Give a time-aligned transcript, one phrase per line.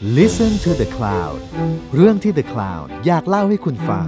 [0.00, 1.38] Listen to the Cloud
[1.94, 4.06] เรื่องที่ The Cloud อยากเล่าให้คุณฟัง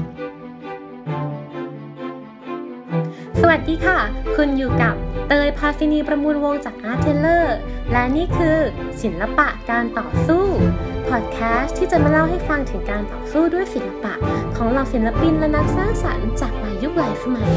[3.41, 3.99] สวัสดีค่ะ
[4.37, 4.95] คุณอยู่กับ
[5.29, 7.47] เตยพาซินีประมูลวงจาก Art t a i l o r
[7.93, 8.59] และนี่คือ
[9.03, 10.45] ศิลปะการต่อสู้
[11.09, 14.15] พอดแคสต์ที่จะมาเล่าให้ฟังถึงการต่อสู้ด้วยศิลปะ
[14.57, 17.57] ของเหล่าศิลปินและนักสร้างสรรค์จากหลายยุคหลายสมัย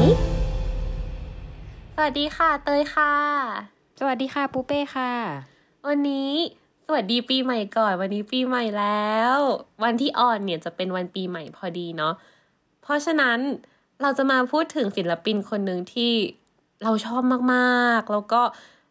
[1.94, 3.12] สวัสดีค่ะ เตยค่ะ
[3.98, 5.12] สวัสดีค่ะปูเป้ค่ะ
[5.88, 6.32] วันนี้
[6.86, 9.36] สวัสดีปีใหม่ก่อน วันนี้ปีใหม่แล้ว
[9.84, 12.14] วันที่ออนเนี่ยจะเป็นวันปีใหม่พอดีเนาะ
[12.82, 13.38] เพราะฉะนั้น
[14.02, 16.12] เราจะมาพูดถึงศิลปินคนหนึ่งที่
[16.84, 18.42] เราชอบมากๆ แล้วก็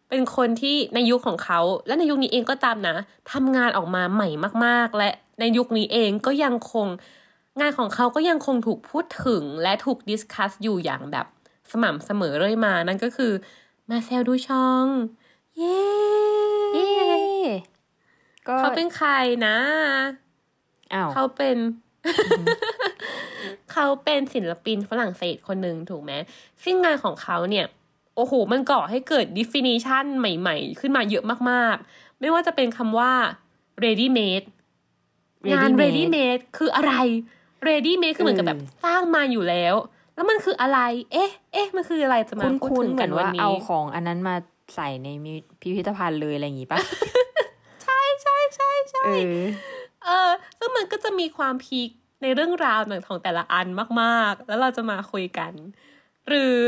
[0.08, 2.96] เป็นคนที่ในยุคของเขา และในยุคนี้เองก็ตามนะ
[3.32, 4.28] ทำงานออกมาใหม่
[4.64, 6.86] มากๆ และในยุคนี้เองก็ยังคง
[7.60, 11.26] งานของเขาก็ยังคงถูกพูดถึงและถูกดิสคัสอยู่อย่างแบบ
[11.70, 13.32] สม่ำเสมอเรื่อยมานั่นก็คือ
[13.90, 14.86] มาเซลดูชอง
[15.56, 15.78] เย้
[16.74, 17.73] เย้
[18.48, 19.10] ก็เขาเป็นใคร
[19.46, 19.56] นะ
[20.94, 21.56] อ้าวเขาเป็น
[23.72, 26.12] เขาเป็นศิลปินฝรั่งเศสคนหนึ่งถูกไหม
[26.64, 27.66] ซึ่งงานของเขาเนี่ย
[28.16, 33.12] โอ้โห มันก่อให้เกิด definition ใหม่ๆ ขึ้นมาเยอะมากๆ ไม่ว่าจะเป็นคำว่า
[33.84, 34.46] ready made
[35.52, 36.92] งาน ready made คืออะไร
[37.68, 39.74] ready made คือเหมือนกับแบบสร้างมาอยู่แล้ว
[40.14, 40.78] แล้วมันคืออะไร
[41.12, 44.36] เอ๊ะ เอ๊ะ มันคืออะไรจะมาคุ้นพูดคุ้นถึงๆเหกัมือนนวันว่านี้เอาของอันนั้นมา
[44.74, 46.78] ใส่ในมิพิพิธภัณฑ์เลยอะไรอย่างงี้ปะ
[48.22, 49.10] ใช่ใช่ใช่ใช่เอ
[49.44, 49.48] อ
[50.04, 51.90] เออซึ่งมันก็จะมีความพีค
[52.22, 53.66] ในเรื่องราวของแต่ละอัน
[54.00, 55.52] มาก ๆ แล้วเราจะมาคุยกัน
[56.28, 56.64] หรือ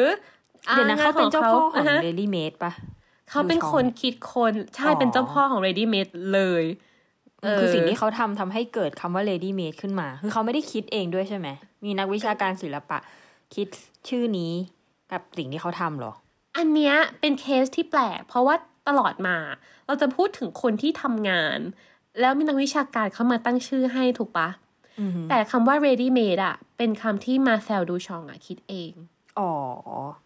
[0.69, 2.73] อ่เดี๋ยวนะงเขาเป็นเจ้าพ่อของาฮะเดลี่เมดปะ
[3.31, 6.65] เขาเป็นคนคิดคนใช่อ๋อเป็นเจ้าพ่อของ Ready Made เลย
[7.59, 11.49] คือสิ่งที่เขาทำทำให้เกิดคำว่า lady made ขึ้นมา คือเขาไม่ได้คิดเองด้วยใช่ไหม
[11.85, 12.99] มีนักวิชาการศิลปะ
[13.55, 13.67] คิด
[14.09, 14.53] ชื่อนี้
[15.13, 16.13] กับสิ่งที่เขาทำเหรอ
[16.57, 18.57] อันเนี้ยเป็นเคสที่แปลก เพราะว่า
[18.89, 19.37] ตลอดมา
[19.87, 21.59] เราจะพูดถึงคนที่ทำงาน
[22.21, 24.49] แล้วมีนักวิชาการเข้ามาตั้งชื่อให้ถูกปะ
[25.01, 28.93] อือหือแต่คำว่า ready made อะเป็นคำที่มาเซลดูชองอะคิดเอง
[29.39, 29.53] อ๋อ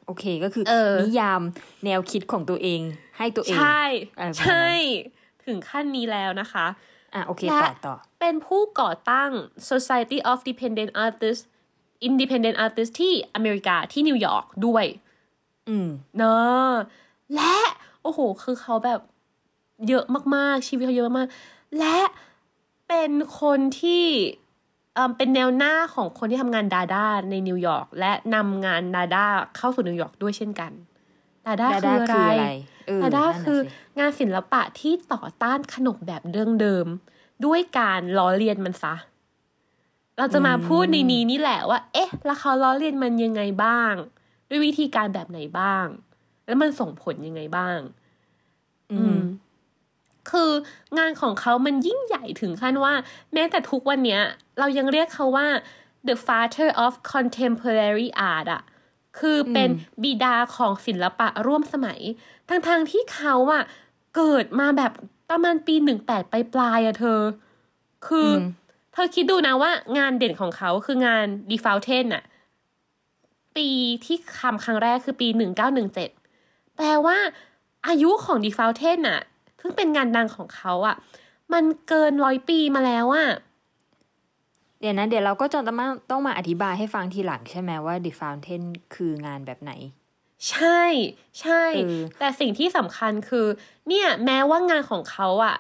[0.07, 1.43] โอเคก็คือเออนิยาม
[1.85, 2.81] แนวคิดของตัวเอง
[3.17, 3.83] ให้ตัวเอง ใช่
[4.19, 4.71] อะไรประมาณนั้นใช่
[5.47, 6.67] ถึงขั้นนี้แล้วนะคะ
[7.15, 9.31] อะโอเคและต่อต่อ เป็นผู้ก่อตั้ง
[9.71, 11.45] Society of Dependent Artists
[12.09, 14.85] Independent Artists ที่อเมริกาที่นิวยอร์กด้วย
[15.69, 16.71] อืม เนอะ
[17.35, 17.57] และ
[18.03, 19.01] โอ้โห คือเขาแบบ
[19.89, 21.99] เยอะมากๆ ชีวิตเขาเยอะมากๆ และ
[22.89, 24.05] เป็นคนที่
[24.95, 29.25] เอิ่มเป็นแนวหน้าของคนที่ทำงานดาด้าในนิวยอร์กและนำงานดาด้า
[29.57, 30.73] เข้าสู่นิวยอร์กด้วยเช่นกัน
[31.47, 32.49] ดาด้าดาคือด้าอะไรคืออะไร
[32.87, 33.69] เออดาด้านั่นน่ะคือสิ
[33.99, 38.95] งานศิลปะที่ต่อต้านขนบแบบเดิมเดิมๆด้วยการล้อเลียนมันซะ
[40.19, 43.93] เราจะมาพูดในนี้นี่แหละว่า เอ๊ะ แล้วเขาล้อเลียนมันยังไงบ้าง
[44.49, 45.87] ด้วยวิธีการแบบไหนบ้าง
[46.51, 47.79] แล้วมันส่งผลยังไงบ้าง
[48.93, 49.21] อือืมม
[50.31, 50.51] คือ
[50.99, 52.95] งานของเขามันยิ่งใหญ่ถึงขั้นว่า
[53.33, 54.23] แม้แต่ทุกวันเนี้ย
[54.59, 55.49] เรายังเรียกเขาว่า
[56.09, 58.63] the father of contemporary art อะ
[59.19, 59.69] คือเป็น
[60.03, 62.01] บิดาของศิลปะร่วมสมัย
[62.49, 63.63] ทั้งๆที่เขาอะ
[64.17, 64.93] เกิดมาแบบ
[65.31, 67.21] ประมาณปีหนึ่งแปดปลายๆอะเธอ
[68.07, 68.43] คืออม
[68.93, 72.23] เธอคิดดูนะว่างานเด่นของเขาคืองาน d e f a u l t e n อะ
[73.57, 73.69] ปี
[74.05, 76.11] ที่ทำครั้งแรกคือปีหนึ่งเก้าหนึ่งเจ็ด
[76.81, 77.19] แปลว่า
[77.89, 79.21] อายุของ d e f a u l t e n อะ
[79.61, 80.97] ซึ่งเป็นงานดังของเขาอะ
[81.53, 83.29] มันเกินร้อยปีมาแล้วอะ
[84.81, 88.63] เดี๋ยวนะเดี๋ยวเราก็จะต้องมาต้องมาอธิบายให้ฟังทีหลังใช่ไหมว่า The Fountain
[88.95, 89.73] คืองานแบบไหน
[90.51, 90.83] ใช่
[91.41, 93.47] ใช่เออแต่สิ่งที่สำคัญคือ
[93.89, 95.57] เนี่ย แม้ว่างานของเขาอะ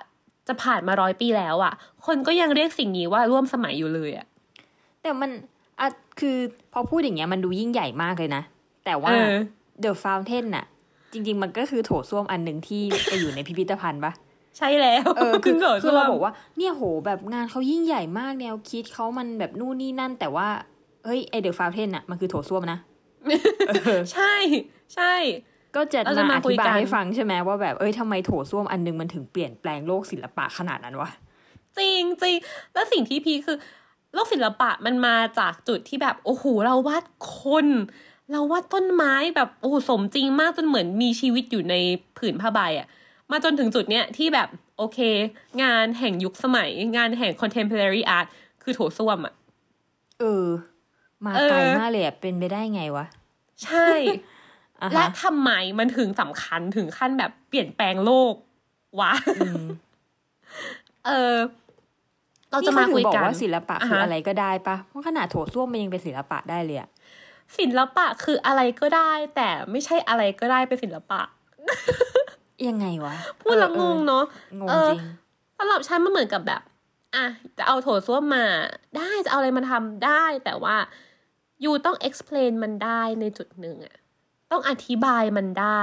[0.49, 1.73] จะผ่านมาร้อยปีแล้วอะ
[2.07, 4.27] คนก็ยังเรียกสิ่งนี้ว่าร่วมสมัยอยู่เลยอะ
[5.03, 5.31] แต่มัน
[5.81, 5.87] อะ
[6.21, 6.37] คือ
[6.73, 8.43] พอพูดอย่างเงี้ยมันดูยิ่งใหญ่มากเลยนะ
[8.85, 9.29] แต่ว่าเออ
[9.85, 10.65] The Fountain น่ะ
[11.13, 14.13] จริง ๆ มันก็คือโถส้วมอันหนึ่งที่ไปอยู่ในพิพิธภัณฑ์ปะ
[14.59, 20.49] ใช่แล้วเออคือโดดคือเราส้วมบอกว่าเนี่ยโหแบบงานเขายิ่งใหญ่มากแนวคิดเขามันแบบนู่นนี่นั่น แต่ว่า
[21.05, 22.79] เฮ้ยไอ The Fountain น่ะมันคือโถส้วมนะ
[23.69, 24.35] เออใช่
[24.95, 25.15] ใช่
[25.77, 31.11] ก็จะเราจะมามาอคุยธิบากัยนให้ฟังใช่ไหมว่าแบบเอ้ยทำไมโถส้วมอันหนึงมันถึงเปลี่ยนแปลงโลกศิลปะขนาดนั้นวะ
[31.79, 32.37] จริงจริง
[32.73, 33.57] แล้วสิ่งที่พีคคือ
[34.15, 37.05] โลกศิลปะมันมาจากจุดที่แบบโอ้โหเราวาด
[37.41, 37.67] คน
[38.31, 41.75] เราวาดต้นไม้แบบโอ้โหสมจริงมากจนเหมือนมีชีวิตอยู่ใน
[42.19, 42.89] ผืนผ้าใบอะ
[43.31, 44.49] มาจนถึงจุดเนี้ยที่แบบ
[44.79, 44.99] โอเค
[45.63, 48.27] งานแห่งยุคสมัย งานแห่ง contemporary art
[48.63, 49.35] คือโถส้วมอะ
[50.21, 50.47] เออ
[51.25, 53.07] มาเออไกลมากเลยอะเป็นไปได้ไงวะ
[53.65, 53.89] ใช่
[54.83, 58.35] อะและฮะทำไมมันถึงสำคัญถึงขั้นแบบเปลี่ยนแปลงโลก
[59.01, 59.63] วะอืม
[61.07, 61.37] เออ
[62.51, 66.89] เราจะมานี่คุเขยถึงบอกันกว่าศิลปะคืออ่าฮะอะไรก็ได้ปะเพราะขนาดโถส้วมมันยังเป็นศิลปะได้เลยอะ
[67.59, 71.21] ศิลปะคืออะไรก็ได้ แต่ไม่ใช่อะไรก็ได้เป็นศิลปะ
[72.69, 74.25] ยังไงวะ พูดแล้วเอองงเนาะ
[74.61, 75.01] งงเออจริง
[75.59, 76.63] สำหรับฉันมันเหมือนกับแบบ
[77.15, 77.27] อะ
[77.59, 78.47] จะเอาโถส้วมมา
[78.97, 80.77] ได้จะเอาอะไรมาทำได้ แต่ว่า
[81.65, 83.97] ยูต้อง explain มันได้ในจุดหนึ่งอะ
[84.51, 85.83] ต้องอธิบายมันได้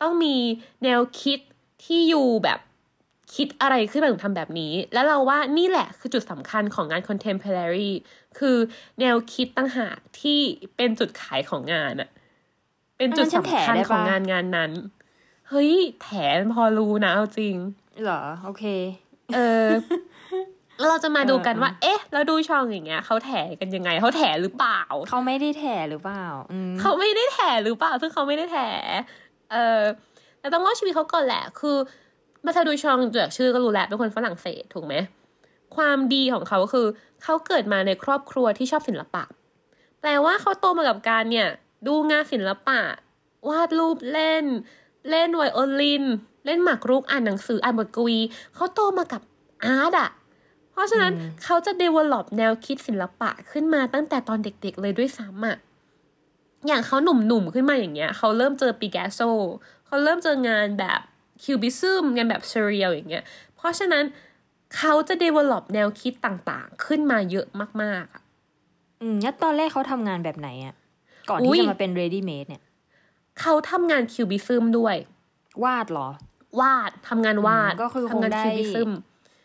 [0.00, 0.36] ต้องมี
[0.84, 1.38] แนวคิด
[1.84, 2.60] ที่ยูแบบ
[3.34, 7.92] คิดอะไรขึ้นมาถึงทำแบบนี้ แล้วเราว่านี่แหละคือจุดสำคัญของงาน contemporary
[8.38, 8.56] คือ
[9.00, 10.40] แนวคิดตั้งหากที่
[10.76, 12.10] เป็นจุดขายของงานอะ
[12.98, 14.72] เป็นจุดสำคัญของงานงานนั้น
[15.48, 17.56] เฮ้ย แถมพอรู้นะเอาจริง
[18.02, 18.64] เหรอ โอเค
[19.34, 19.68] เออ
[20.88, 23.30] เราจะมาดูกันว่า เอ๊ะแล้วดูช่องอย่างเงี้ยเขาแถ
[23.60, 28.58] กันยังไงเขาแถหรือเปล่า เขาไม่ได้แถหรือเปล่าอืมเขาไม่ได้แถหรือเปล่าซึ่งเขาไม่ได้แถ
[29.52, 29.80] เออ
[30.40, 31.76] แต่ต้องเล่าชีวิตเขาก่อนแหละ คือ
[32.44, 34.94] มาซาดูชองจากชื่อก็รู้แล้วเป็นคนฝรั่งเศสถูกไหม
[35.76, 36.86] ความดีของเขาคือ
[37.22, 39.24] เขาเกิดมาในครอบครัวที่ชอบศิลปะ
[40.00, 41.48] แปลว่าเขาโตมากับการเนี่ย
[41.86, 42.80] ดูงานศิลปะ
[43.48, 44.44] วาดรูปเล่น
[45.10, 46.04] เล่นไวโอลิน
[46.46, 48.18] เล่นหมากรุกอ่านหนังสืออ่านบทกวี
[48.54, 49.22] เขาโตมากับ
[49.64, 50.10] อาร์ตอะ
[50.70, 55.56] เพราะฉะนั้นอืมเขาจะ develop แนวคิดศิลปะขึ้นมาตั้งแต่ตอนเด็กๆเลยด้วยซ้ำอะ
[56.66, 59.20] อย่างเขาหนุ่มๆขึ้นมาอย่างเงี้ย เขาเริ่มเจอปิกัสโซ
[59.86, 61.00] เขาเริ่มเจองานแบบ
[61.42, 63.24] Cubism งานแบบ surreal อย่างเงี้ย
[63.56, 64.04] เพราะฉะนั้น
[64.76, 67.46] เขาจะ develop แนวคิดต่างๆ ขึ้นมาเยอะ
[67.82, 68.22] มากๆอะ
[69.02, 70.74] อืมแล้วตอนแรกเขาทำงานแบบไหนอะ
[71.30, 72.62] ก่อนอุ๊ที่ยจะมาเป็น ready made เนี่ย
[73.40, 74.96] เขาทำงาน Cubism ด้วย
[75.64, 76.08] วาดเหรอ
[76.60, 78.90] วาดทำงานวาดอืมก็คือคงทำงานได้ Cubism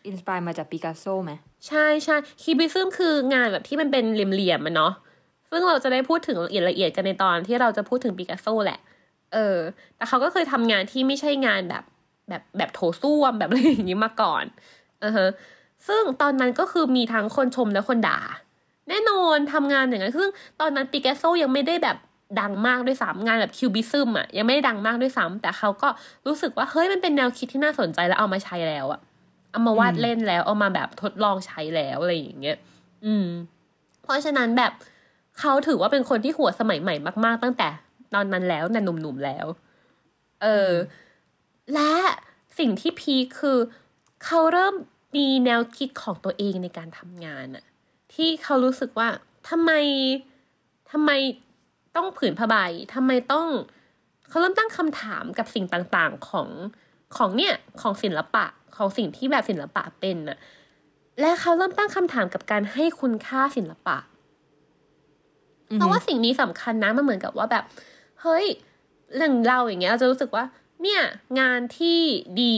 [0.06, 1.32] inspire มาจากปิกัสโซไหม
[1.68, 4.92] ใช่ใช่คิวบิซึมคืองานแบบที่มันเป็นเหลี่ยมๆมันเนาะ
[5.50, 8.80] ซึ่งเราจะได้พูดถึงละเอียดละเอียดกันในตอนที่เราจะพูดถึงปิกัสโซแหละ
[9.32, 9.58] เออ
[9.96, 11.84] แต่เขาก็เคยทำงานที่ไม่ใช่งานแบบ
[12.28, 14.44] แบบแบบโถส้วมแบบอะไรอย่างนี้มาก่อน
[15.04, 15.28] อือฮะ
[15.88, 18.18] ซึ่งตอนนั้นก็คือมีทั้งคนชมและคนด่า
[18.88, 20.28] แน่นอนทำงานอย่างนั้นซึ่ง
[20.60, 21.96] ตอนนั้นปิกัสโซยังไม่ได้แบบ
[22.40, 25.88] ดังมากด้วยซ้ำงานแบบคิวบิซึมอะยังไม่ได้ดังมากด้วยซ้ำแต่เขาก็
[26.26, 29.00] รู้สึกว่าเฮ้ยมันเป็นแนวคิดที่น่าสนใจแล้วเอามาใช้แล้วอะ
[29.50, 32.56] เอามาวาดเล่นแล้วเอามาแบบทดลองใช้แล้วอะไรอย่างเงี้ย
[33.04, 33.26] อืม
[34.02, 34.72] เพราะฉะนั้นแบบ
[35.40, 36.94] เขาถือว่าเป็นคนที่หัวสมัยใหม่
[37.24, 37.68] มาก ๆ ตั้งแต่
[38.14, 39.46] ตอนนั้นแล้วแต่หนุ่มๆแล้ว
[40.42, 40.72] เออ
[41.74, 41.92] และ
[42.58, 43.58] สิ่งที่พีคคือ
[44.24, 44.74] เขาเริ่ม
[45.16, 47.64] มีแนวคิดของตัวเองในการทำงานอะ
[48.14, 49.08] ที่เขารู้สึกว่า
[49.48, 49.70] ทำไม
[50.90, 51.10] ทำไม
[51.96, 52.56] ต้องผืนผ้าใบ
[52.94, 53.46] ทำไมต้อง
[54.28, 56.48] เขาเริ่มตั้งคำถามกับสิ่งต่างๆของ
[57.16, 58.44] ของเนี่ยของศิลปะ
[58.76, 60.38] ของสิ่งที่แบบศิลปะเป็นน่ะ
[61.20, 63.98] และเขาเริ่มตั้งคำถามกับการให้คุณค่าศิลปะ
[65.74, 67.64] เพราะว่าสิ่งนี้สำคัญนะมันเหมือนกับว่าแบบ
[68.22, 68.46] เฮ้ย
[69.16, 70.44] เรื่องเราอย่างเงี้ยเราจะรู้สึกว่า
[70.82, 71.00] เนี่ย
[71.40, 72.00] งานที่
[72.42, 72.56] ดี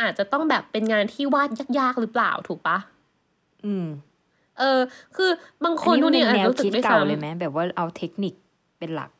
[0.00, 1.48] อาจจะต้องแบบเป็นงานที่วาด
[1.78, 2.78] ยากๆหรือเปล่าถูกปะ
[3.64, 3.86] อืม
[4.58, 4.80] เออ
[5.16, 5.30] คือ
[5.64, 8.34] บางคอันนนี้ดูมันเนี่ยเป็นอาจแนจะรู้สึวคิกดด้วยเก่าซ้ำเลยไหมแบบว่าเอาเทคนิค
[8.78, 9.10] เป็นหลัก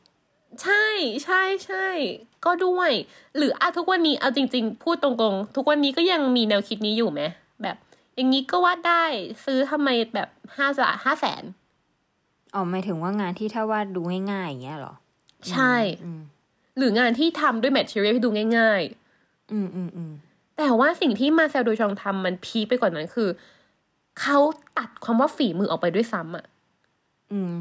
[0.62, 0.86] ใช่
[1.24, 1.86] ใช่ใช่
[2.44, 2.90] ก็ด้วย
[3.36, 7.20] หรืออะทุกวันนี้เอาจริง ๆ พูดตรงๆ ทุกวันนี้ก็ยังมีแนวคิดนี้อยู่ไหม
[7.62, 7.76] แบบ
[8.16, 9.04] อย่างนี้ก็วาดได้
[9.44, 11.42] ซื้อทำไมแบบห้าสะห้าแสน
[12.54, 14.00] อ๋อหมายถึงว่างานที่ถ้าวาดดู
[14.30, 14.94] ง่ายๆอย่างเงี้ยเหรอ
[15.50, 15.74] ใช่
[16.04, 16.20] อืม
[16.78, 18.82] หรืองานที่ทำด้วยแมทเทอเรียลที่ดูง่าย
[19.52, 23.28] อืมอืมอืมๆแต่ว่าสิ่งที่มาเซลโดยชองทำมันพีคไปกว่านั้นคือ
[24.20, 24.38] เขา
[24.78, 26.44] ตัดความว่าฝีมือออกไปด้วยซ้ำอะ
[27.32, 27.54] อืม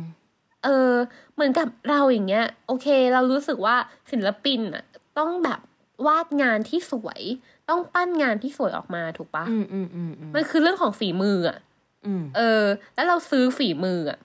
[0.63, 0.93] เออ
[1.33, 3.75] เหมือนกับเราอย่างเงี้ย โอเค เรารู้สึกว่า
[4.11, 4.83] ศิลปินอะ
[5.17, 5.59] ต้องแบบ
[6.07, 7.21] วาดงานที่สวย
[7.69, 11.59] ต้องปั้นงานที่สวยออกมาถูกปะอืมอืมอืมอืมมันคือเรื่องของฝีมืออะ
[12.05, 12.63] อืม เออ
[12.95, 14.24] แล้วเราซื้อฝีมืออะอื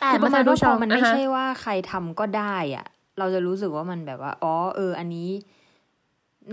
[0.00, 2.86] แต่คือประมาณดูว่าชพอองมันไม่อะฮะใช่ว่าใครทำก็ได้อะ
[3.18, 5.30] เราจะรู้สึกว่ามันแบบว่า อ๋อ เออ อันนี้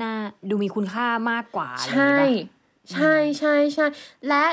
[0.02, 0.14] น่า
[0.50, 2.30] ดูมีคุณค่ามากกว่าอะไรอย่างใช่เงี้ยป่ะ
[2.94, 3.86] ใช่ใช่ใช่
[4.28, 4.44] และ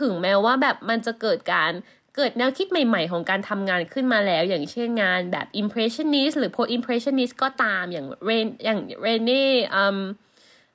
[0.00, 1.72] ถึงแม้ว่าแบบมันจะเกิดการ
[2.16, 9.98] เกิดแนวคิดใหม่ๆ ของการทำงานขึ้นมาแล้ว อย่างเช่นงานแบบ impressionist หรือ post impressionist ก็ตามอย่างเรนอย่างเรเน่อืม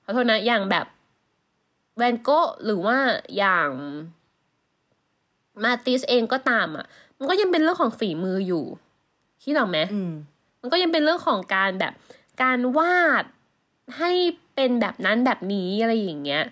[0.03, 0.85] ขอโทษนะอย่างแบบ
[1.97, 2.29] แวนโก
[2.65, 2.97] หรือว่า
[3.37, 3.69] อย่าง
[5.63, 6.85] มาติสเองก็ตามอะ
[7.23, 8.65] มันก็ยังเป็นเรื่องของฝีมืออยู่
[9.43, 10.13] คิดออกไหมอืม
[10.61, 11.93] มันก็ยังเป็นเรื่องของการแบบ
[12.41, 13.23] การวาด
[13.97, 14.11] ให้
[14.55, 16.43] เป็นแบบนั้นแบบนี้อะไรอย่างเงี้ย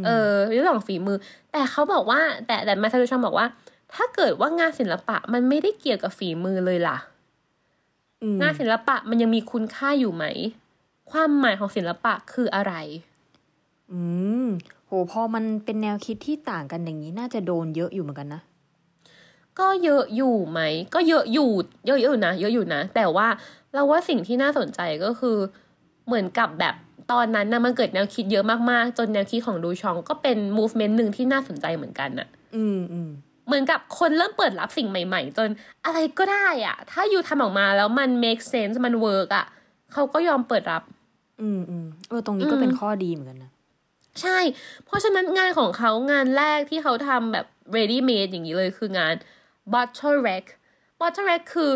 [0.00, 1.16] มเออเรื่องของฝีมือ
[1.52, 3.46] แต่เขาบอกว่า แต่แต่มาซารุชองบอกว่า
[3.94, 6.98] ถ้าเกิดว่างานศิลปะมันไม่ได้เกี่ยวกับฝีมือเลยล่ะ
[8.34, 10.24] มงานศิลปะมันยังมีคุณค่าอยู่ไหม
[11.10, 12.74] ความหมายของศิลปะคืออะไร
[13.92, 14.00] อื
[14.44, 14.46] ม
[14.86, 18.42] โห พอมันเป็นแนวคิดที่ต่างกันอย่างนี้น่าจะโดนเยอะอยู่เหมือนกันนะ
[19.60, 20.60] ก็เยอะอยู่ไหม
[20.94, 21.50] ก็เยอะอยู่
[21.86, 23.28] เยอะอยู่นะ เยอะอยู่นะ แต่ว่า
[23.74, 25.36] เราว่าสิ่งที่น่าสนใจก็คือ
[26.06, 26.74] เหมือนกับแบบ
[27.12, 33.10] ตอนนั้นนะมันเกิดแนวคิดเยอะมากๆ จนแนวคิดของดูชองก็เป็น movement หนึ่งที่น่าสนใจเหมือนกันน่ะ อืมอืม
[33.46, 35.48] เหมือนกับคนเริ่มเปิดรับสิ่งใหม่ ๆ จน
[35.84, 39.46] อะไรก็ได้อะถ้าอยู่ทำออกมาแล้วมัน make sense มัน work อะ
[39.92, 40.82] เขาก็ยอมเปิดรับ
[41.42, 43.50] อืมอืมเออตรงนี้ก็อืมเป็นข้อดีเหมือนกันนะ
[44.22, 44.38] ใช่
[44.84, 47.46] เพราะฉะนั้นงานของเขางานแรกที่เขาทำแบบ
[47.76, 49.14] ready made อย่างนี้เลยคืองาน
[49.72, 50.46] bottle rack
[51.00, 51.72] bottle rack คือ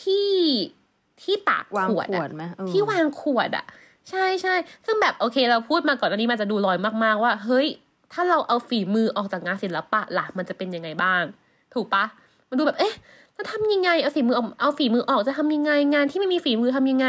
[0.00, 0.32] ที่
[1.22, 3.66] ที่ตากวางขวดขวอะดไหมเออที่วางขวดอะ
[4.10, 4.54] ใช่ใช่
[4.86, 7.66] ซึ่งแบบโอเคเราพูดมาก่อนอันนี้มันจะดูลอยมาก ๆ ว่า เฮ้ย
[8.12, 11.22] ถ้าเราเอาฝีมือออกจากงานศิลปะล่ะมันจะเป็นยังไงบ้าง
[11.74, 12.04] ถูกปะ
[12.48, 12.94] มันดูแบบเอ๊ะ
[13.36, 17.06] จะทำยังไงเอาฝีมือออกเอาฝีมือออกจะทำยังไงงานที่ไม่มีฝีมือทำยังไง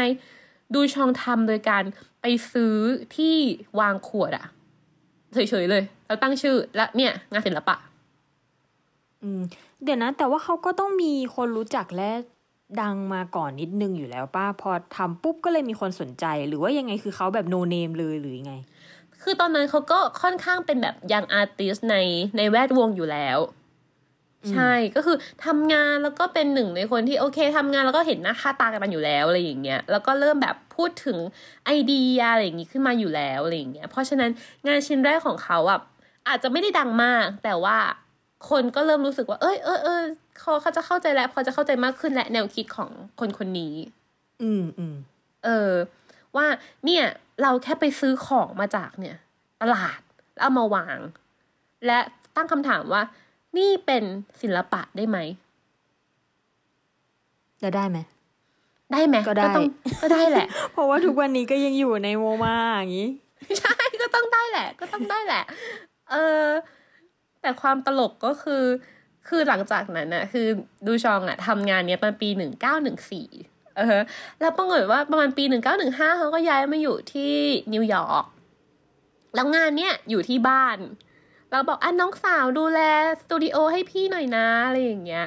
[0.74, 1.82] ดูชองทำโดยการ
[2.20, 2.74] ไปซื้อ
[3.16, 3.34] ที่
[3.80, 4.44] วางขวดอะ
[5.34, 7.76] เฉยๆเลยแล้วตั้งชื่อและเนี่ย งานศิลปะ
[9.22, 9.40] อืม
[9.84, 12.10] เดี๋ยวนะ แต่ว่าเขาก็ต้องมีคนรู้จักและ
[12.80, 18.54] ดังมาก่อนนิดนึงอยู่แล้วป้าพอทำปุ๊บก็เลยมีคนสนใจ หรือว่ายังไงคือเขาแบบโนเนมเลยหรือยังไง
[19.22, 21.96] คือตอนนั้นเขาก็ค่อนข้างเป็นแบบยังอาร์ติสใน
[22.36, 23.38] ในแวดวงอยู่แล้ว
[24.50, 31.18] ใช่ก็คือทำงานแล้วก็เป็นหนึ่งในคนที่โอเคทำงานแล้วก็เห็นหน้าค่าตากันอยู่แล้วอะไรอย่างเงี้ยแล้วก็เริ่มแบบพูดถึง
[31.66, 34.30] ไอเดียอะไรอย่างงี้ขึ้นมาอยู่แล้วอะไรอย่างเงี้ยเพราะฉะนั้น
[34.66, 35.80] งานชิ้นแรกของเขาอะ
[36.28, 37.76] อาจจะไม่ได้ดังมาก แต่ว่า
[38.50, 40.00] คนก็เริ่มรู้สึกว่า เอ้ยเออเออ
[40.38, 43.74] เขาเขาจะเข้าใจแล้วพอจะเข้าใจมากขึ้นและแนวคิดของคนคนนี้
[44.42, 44.94] อืมอืม
[45.44, 45.72] เออ
[46.36, 46.46] ว่า
[46.84, 47.04] เนี่ย
[47.42, 49.16] เราแค่ไปซื้อของมาจากเนี่ย
[49.62, 50.00] ตลาด
[50.36, 50.98] แล้วเอามาวาง
[51.86, 51.98] และ
[52.36, 53.02] ตั้งคำถามว่า
[53.58, 54.04] นี่เป็น
[54.42, 55.18] ศิลปะได้ไหม
[57.62, 57.98] จะได้ไหม
[58.92, 59.68] ได้ไหมก็ได้ต้อง
[60.02, 63.08] ก็ได้แหละ เพราะว่าทุกวันนี้ก็ยังอยู่ในโมมาอย่างนี้
[63.58, 65.42] ใช่ก็ต้องได้แหละ ก็ต้องได้แหละ
[66.10, 66.44] เออ
[67.42, 68.64] แต่ความตลกก็คือ
[69.28, 70.46] คือหลังจากนั้นน่ะคือ
[70.86, 73.28] ดูชองอะทำงานเนี้ยประมาณปีหนึ่งเก้าหนึ่งสี่
[73.76, 74.00] เออ
[74.40, 77.34] แล้วปรากฏว่าประมาณปีหนึ่งเก้าหนึ่งห้าเขาก็ย้ายมาอยู่ที่
[77.72, 78.24] นิวยอร์ก
[79.34, 80.78] แล้วงานเนี้ยอยู่ที่บ้าน
[81.50, 82.80] เราบอกอะน้องสาวดูแล
[83.22, 85.26] สตูดิโอให้พี่หน่อยนะอะไรอย่างเงี้ย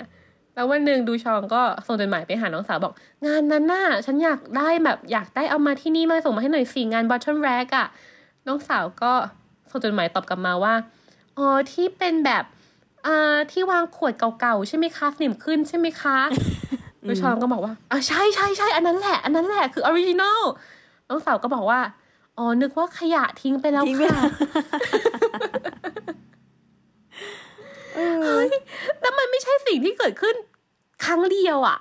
[0.56, 2.94] แล้ววันหนึ่งดูชองก็ส่งจดหมายไปหาน้องสาวบอก
[3.26, 7.88] งานนั้นน่ะฉันอยากได้แบบอยากได้เอามาที่นี่มาส่งมาให้หน่อยสิงาน bottle rack อะ
[8.48, 9.14] น้องสาวก็
[9.72, 10.74] ส่งจดหมายตอบกลับมาว่า
[11.38, 12.44] อ๋อที่เป็นแบบ
[13.06, 16.18] อ่าที่วางขวดเก่าๆใช่ไหมคะสนิมขึ้นใช่ไหมคะ
[17.08, 20.42] ดูชองก็บอกว่าอ่าใช่ใช่ใช่อันนั้นแหละ อันนั้นแหละคือ original
[21.10, 21.80] น้องสาวก็บอกว่า
[22.38, 24.24] อ๋อ นึกว่าขยะทิ้งไปแล้วทิ้งไปค่ะ
[28.24, 28.40] แล้ว
[29.02, 30.36] แล้วมันไม่ใช่สิ่งที่เกิดขึ้น
[31.06, 31.78] ครั้งเดียวอะ่ะ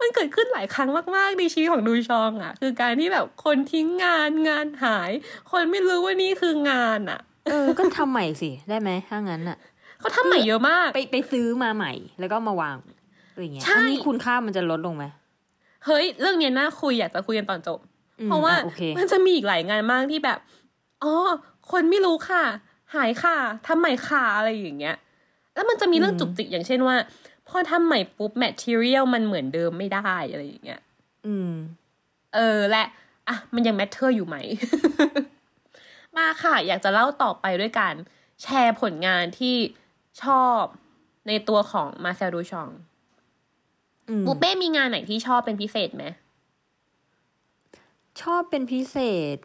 [0.00, 5.10] มันเกิดขึ้นหลายครั้งมาก ๆ ในชีวิตของดูชองอะ่ะ คือการที่แบบคนทิ้งงานงานหาย
[5.50, 9.58] คนไม่รู้ว่านี่คืองานอะ่ะ เออก็ทำใหม่สิได้ไหมถ้างั้นอะ
[9.98, 12.76] เขาทำใหม่เยอะมาก ไปไปซื้อมาใหม่ แล้วก็มาวาง
[13.32, 15.04] อะไรอย่างเงี้ยใช่อันนี้คุณค่ามันจะลดลงไหม
[15.86, 17.78] เฮ้ย เรื่องเนี้ยน่าคุยอยากจะคุยกันตอนจบ
[18.20, 20.38] อืมเพราะว่าอะโอเคมันจะมีอีกหลายงานมากที่แบบ
[21.02, 21.12] อ๋อ
[21.70, 22.42] คนไม่รู้ค่ะ
[22.94, 24.96] หายค่ะทำใหม่ค่ะอะไรอย่างเงี้ย
[25.54, 26.96] แล้วมันจะมีเรื่องจุกจิกอย่างเช่นว่า
[27.48, 30.80] พอทำใหม่ปุ๊บ material มันเหมือนเดิมไม่ได้อะไรอย่างเงี้ย
[31.26, 31.52] อืม
[32.34, 32.84] เออและ
[33.28, 34.36] อะ มันยัง matter อยู่ไหม
[36.16, 37.94] มาค่ะ อยากจะเล่าต่อไปด้วยการ
[38.42, 39.56] แชร์ผลงานที่
[40.22, 40.60] ชอบ
[41.28, 42.68] ในตัวของมาเซลดูชอง
[44.08, 46.04] อืมบูเป้มีงานไหนที่ชอบเป็นพิเศษไหม
[48.22, 48.96] ชอบเป็นพิเศ
[49.34, 49.36] ษ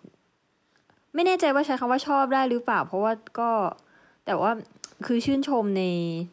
[1.14, 3.52] ไม่แน่ใจว่าใช้คำว่าชอบได้หรือเปล่า เพราะว่าก็
[4.26, 4.52] แต่ว่า
[5.06, 5.84] คือชื่นชมใน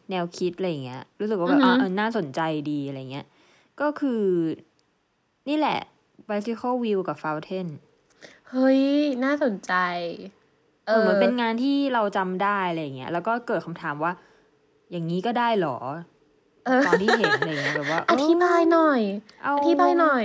[0.09, 3.25] แนวคิดอะไรอย่างเงี้ย รู้สึกว่าแบบอือฮึอะเออน่าสนใจดีอะไรเงี้ย
[3.81, 4.23] ก็คือ
[5.49, 5.79] นี่แหละ
[6.29, 7.67] bicycle wheel กับ fountain
[8.55, 8.81] เฮ้ย
[9.23, 9.73] น่าสนใจ
[10.87, 14.11] เออเหมือนเป็นงานที่เราจำได้อะไรอย่างเงี้ย แล้วก็เกิดคำถามว่า
[14.91, 15.77] อย่างนี้ก็ได้เหรอ
[16.65, 19.01] เออตอนที่เห็นอะไรเงี้ยแบบว่าอธิบายหน่อย
[19.43, 20.23] เอาอธิบายหน่อย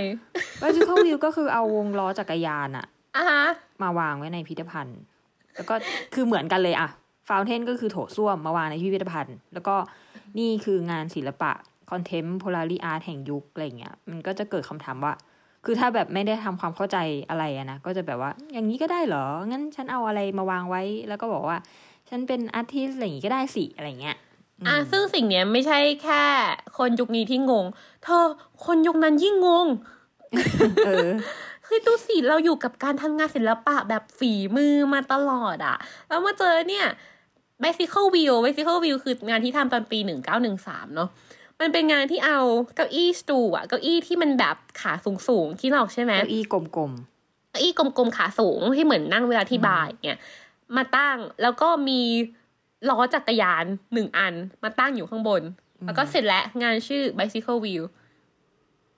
[0.61, 2.85] bicycle wheel ก็คือเอาวงล้อจักรยานอะ
[3.15, 3.43] อะฮะ
[3.81, 4.99] มาวางไว้ในพิพิธภัณฑ์
[5.55, 5.75] แล้วก็
[6.13, 6.89] คือเหมือนกันเลยอะ
[7.27, 9.75] ฟาวเทนก็คือโถส้วมมาวางในพิพิธภัณฑ์ แล้วก็
[10.37, 11.51] นี่คืองานศิลปะ
[11.91, 15.13] contemporary art แห่งยุคอะไรเงี้ย มันก็จะเกิดคำถามว่า
[15.65, 16.97] คือถ้าแบบไม่ได้ทำความเข้าใจ
[17.29, 21.57] อะไรอะนะ ก็จะแบบว่า อย่างนี้ก็ได้เหรอ งั้นฉันเอาอะไรมาวางไว้ แล้วก็บอกว่า
[22.09, 24.17] ฉันเป็นอาร์ติสอะไรอย่างนี้ก็ได้สิ อะไรเงี้ย
[24.67, 26.23] อะ ซึ่งสิ่งเนี้ยไม่ใช่แค่
[26.77, 27.65] คนยุคนี้ที่งง
[28.03, 28.25] เธอ
[28.65, 29.67] คนยุคนั้นยิ่งงง
[30.85, 31.09] เออ
[31.65, 35.77] คือดูสิ เราอยู่กับการทำงานศิลปะแบบฝีมือมาตลอดอะ
[36.07, 36.85] แล้วมาเจอเนี่ย
[37.61, 41.09] bicycle wheel bicycle wheel คืองานที่ทำตอนปีหนึ่งเก้าหนึ่งสามเนาะ
[41.61, 42.39] มันเป็นงานที่เอา
[42.75, 50.19] เก้าอี้สตูอะเก้าอี้ที่มันแบบขาสูงสูงๆที่เราใช่ไหมเก้าอี้กลมเก้าอี้กลมๆขาสูงที่เหมือนนั่งเวลาที่บ่ายเนี่ย
[50.77, 52.01] มาตั้งแล้วก็มี
[52.89, 55.41] ล้อจักรยานหนึ่งอันมาตั้งอยู่ข้างบน
[55.85, 57.83] แล้วก็เสร็จแล้วงานชื่อ bicycle wheel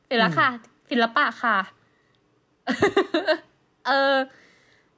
[0.05, 0.49] เสร็จแล้วค่ะ
[0.89, 1.57] ศิลปะค่ะ
[3.87, 4.15] เออ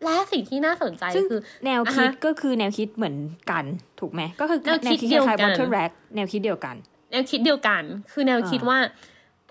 [0.04, 3.18] และสิ่งที่น่าสนใจๆซึ่งคือ แนวคิดอ่าฮะก็คือแนวคิดเหมือน
[3.52, 3.66] กัน
[4.00, 6.76] ถูกไหมก็คือแนวแนคิวดคิดเดียวคล้ายกัๆน bottle rack แนวคิดเดียวกัน
[7.12, 8.80] แนวคิดเดียวกัน คือแนวคิดอ่าว่า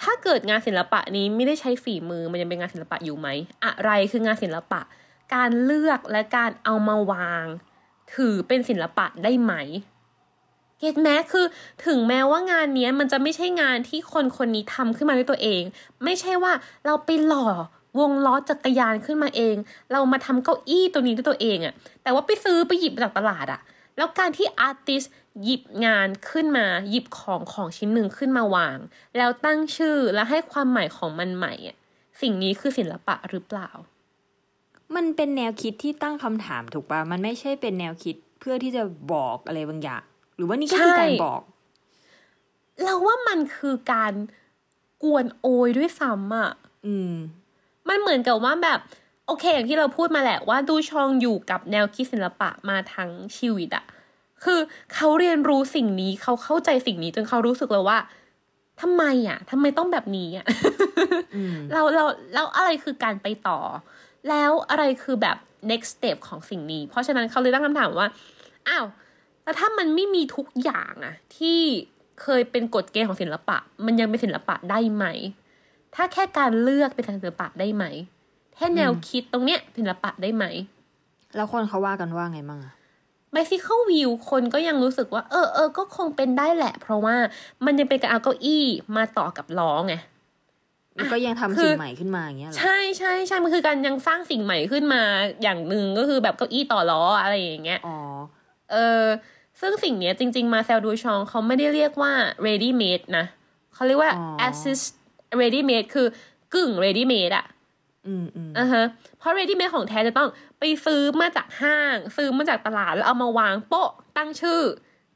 [0.03, 3.29] ถ้าเกิดงานศิลปะนี้ไม่ได้ใช้ฝีมือมันยังเป็นงานศิลปะอยู่ไหม
[3.65, 4.81] อะไรคืองานศิลปะ
[5.35, 7.47] การเลือกและการเอามาวาง
[8.15, 9.53] ถือเป็นศิลปะได้ไหม
[10.79, 11.47] เก็ตแม้คือ
[11.87, 15.63] ถึงแม้ว่างานเนี้ยมันจะไม่ใช่งานที่คนคนนี้ทำขึ้นมาด้วยตัวเอง
[16.05, 16.53] ไม่ใช่ว่า
[16.87, 17.49] เราไปหล่อ
[17.99, 19.57] วงล้อจักรยานขึ้นมาเอง
[19.93, 23.61] เรามาทำเก้าอี้ตัวนี้ด้วยตัวเองอะแต่ว่าไปซื้อไปหยิบจากตลาดอะ
[23.97, 25.03] แล้วการที่อาร์ติส
[25.43, 28.79] หยิบงานขึ้นมาหยิบของของชิ้นหนึ่งขึ้นมาวาง
[29.17, 31.77] แล้วตั้งชื่อและให้ความหมายของมันใหม่อะ
[32.21, 33.71] สิ่งนี้คือศิลปะหรือเปล่า
[34.97, 38.83] มันเป็นแนวคิดที่ตั้งคำถามถูกปะมันไม่ใช่เป็นแนวคิดเพื่อที่จะ
[39.13, 40.03] บอกอะไรบางอย่าง
[40.37, 41.41] หรือว่านี่ก็คือใช่การบอก
[42.83, 44.13] เราว่ามันคือการ
[45.03, 46.51] กวนโอยด้วยซ้ำอะ
[46.87, 47.13] อืม
[47.89, 48.81] มันเหมือนกับว่าแบบ
[49.27, 53.85] โอเค อย่างที่เราพูดมาแหละว่าดูชองอยู่กับแนวคิดศิลปะมาทั้งชีวิตอะ
[54.45, 54.61] คือ
[54.95, 57.99] เขาเรียนรู้สิ่งนี้เขาเข้าใจสิ่งนี้จนเขารู้สึกเลยว่า
[58.81, 60.47] ทำไมอะทำไมต้องแบบนี้อะ
[61.37, 62.05] อืมเราเรา
[62.35, 63.59] แล้วอะไรคือการไปต่อ
[64.29, 65.37] แล้วอะไรคือแบบ
[65.71, 68.09] next step ของสิ่งนี้ เพราะฉะนั้นเขาเลยตั้งคำถามว่า
[68.69, 68.87] อ้าว
[69.43, 71.61] แล้วถ้ามันไม่มีทุกอย่างอะที่
[72.23, 75.05] เคยเป็นกฎเกณฑ์ของศิลปะ มันยังเป็นศิลปะได้ไหม
[75.95, 77.85] ถ้าแค่การเลือกเป็นการศิลปะได้ไหม
[78.57, 80.45] แค่แนวคิดตรงเนี้ยศิลปะได้ไหม
[81.37, 82.73] แล้วคนเขาว่ากันว่าไงบ้างอะ
[83.35, 87.17] bicycle view คนก็ยังรู้สึกว่า เออเออก็คงเป็นได้แหละ เพราะว่า
[87.65, 88.65] มันยังเป็นการเอาเก้าอี้
[88.97, 89.95] มาต่อกับล้อไง
[90.97, 95.03] มันก็ยังทำคือสิ่งใหม่ขึ้นมาอย่างเงี้ยเหรอใช่ใช่ใช่มันคือการยังสร้างสิ่งใหม่ขึ้นมา
[95.43, 97.97] อย่างหนึ่งก็คือแบบเก้าอี้ต่อล้ออะไรอย่างเงี้ยอ๋อ
[98.73, 99.05] เออ
[99.61, 102.13] ซึ่งสิ่งเนี้ยจริง ๆ มาเซลดูชองเขาไม่ได้เรียกว่า
[102.47, 103.25] ready made นะ
[103.75, 104.87] เขาเรียกว่าอ๋อ assist
[105.41, 106.07] ready made คือ
[106.55, 107.45] กึ่ง ready made อะ
[108.07, 108.85] อืมอืมอะฮะ
[109.19, 114.61] เพราะ ready made ของแท้จะต้องไปซื้อมาจากห้าง ซื้อมาจากตลาดแล้วเอามาวางโป๊ะตั้งชื่อ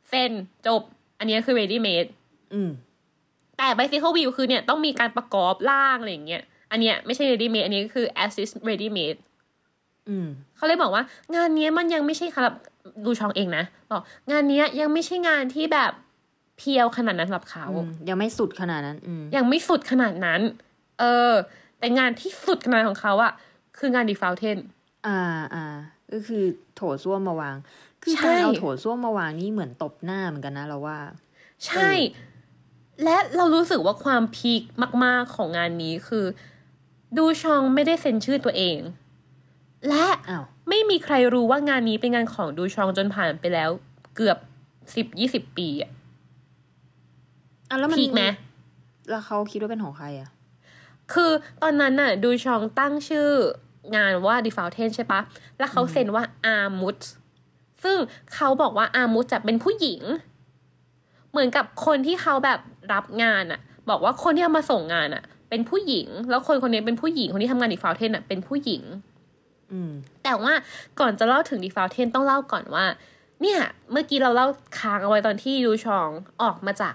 [0.09, 0.33] เซ็น
[0.67, 0.83] จบ
[1.19, 2.09] อันเนี้ยคือ ready made
[2.55, 2.71] อืม
[3.59, 9.19] แต่ bicycle view คือเนี่ยต้องมีการประกอบร่างอะไรอย่างเงี้ย อันเนี้ยไม่ใช่ ready made อันนี้คือ assist ready made
[10.09, 10.27] อืม
[10.57, 11.03] เขาเลยบอกว่า
[11.37, 12.55] งานเนี้ยมันยังไม่ใช่สำหรับ
[13.05, 15.93] ดูช่องเองนะบอกงานเนี้ยยังไม่ใช่งานที่แบบ
[16.59, 20.41] เพียวขนาดนั้นสำหรับเขาอืมยังไม่สุดขนาดนั้นอืมยังไม่สุดขนาดนั้น
[21.01, 21.33] เออ
[21.79, 23.33] แต่งานที่สุดขนาดของเขาอะ
[23.79, 24.59] คืองานดีฟาวเทน
[25.07, 25.21] อ่า
[25.55, 25.65] อ่า
[26.13, 27.57] ก็คือโถส้วมมาวาง
[28.03, 30.99] คือใช่การเอาโถส้วมมาวางนี่เหมือนตบหน้าเหมือนกันนะเราว่า
[31.67, 31.91] ใช่
[33.05, 34.63] และเรารู้สึกว่าความพีค
[35.05, 36.25] มาก ๆของงานนี้คือ
[37.19, 38.79] ดูชองไม่ได้เซ็นชื่อตัวเอง
[39.89, 43.71] และอ้าวไม่มีใครรู้ว่างานนี้เป็นงานของดูชองจนผ่านไปแล้ว
[44.17, 44.39] เกือบ
[44.95, 45.91] สิบยี่สิบปีอะ
[47.71, 48.25] อะแล้วมันพีคไหม
[49.11, 50.29] แล้วเขาคิดว่าเป็นของใครอะ
[51.13, 51.31] คือ
[51.63, 53.29] ตอนนั้นน่ะดูชองตั้งชื่อ
[53.97, 55.21] งานว่า The Fountain ใช่ปะ
[55.59, 56.99] แล้วเขาเซ็นว่าอาร์มุต
[57.85, 57.97] ซึ่ง
[58.35, 60.03] เขาบอกว่าอาร์มุตจะเป็นผู้หญิง
[61.31, 62.61] เหมือนกับคนที่เขาแบบ
[62.93, 68.83] รับงานอะบอกว่าคนที่เอามาส่งงานอะเป็นผู้หญิง แล้วคนคนนี้เป็นผู้หญิงคนที่ทำงาน The Fountain อะเป็นผู้หญิง
[69.73, 69.93] อืม
[70.25, 70.53] แต่ว่า
[71.01, 72.85] ก่อนจะเล่าถึง The Fountain ต้องเล่าก่อนว่า
[73.43, 73.61] เนี่ย
[73.93, 76.09] เมื่อกี้เราเล่าค้างเอาไว้ตอนที่ดูชอง
[76.43, 76.95] ออกมาจาก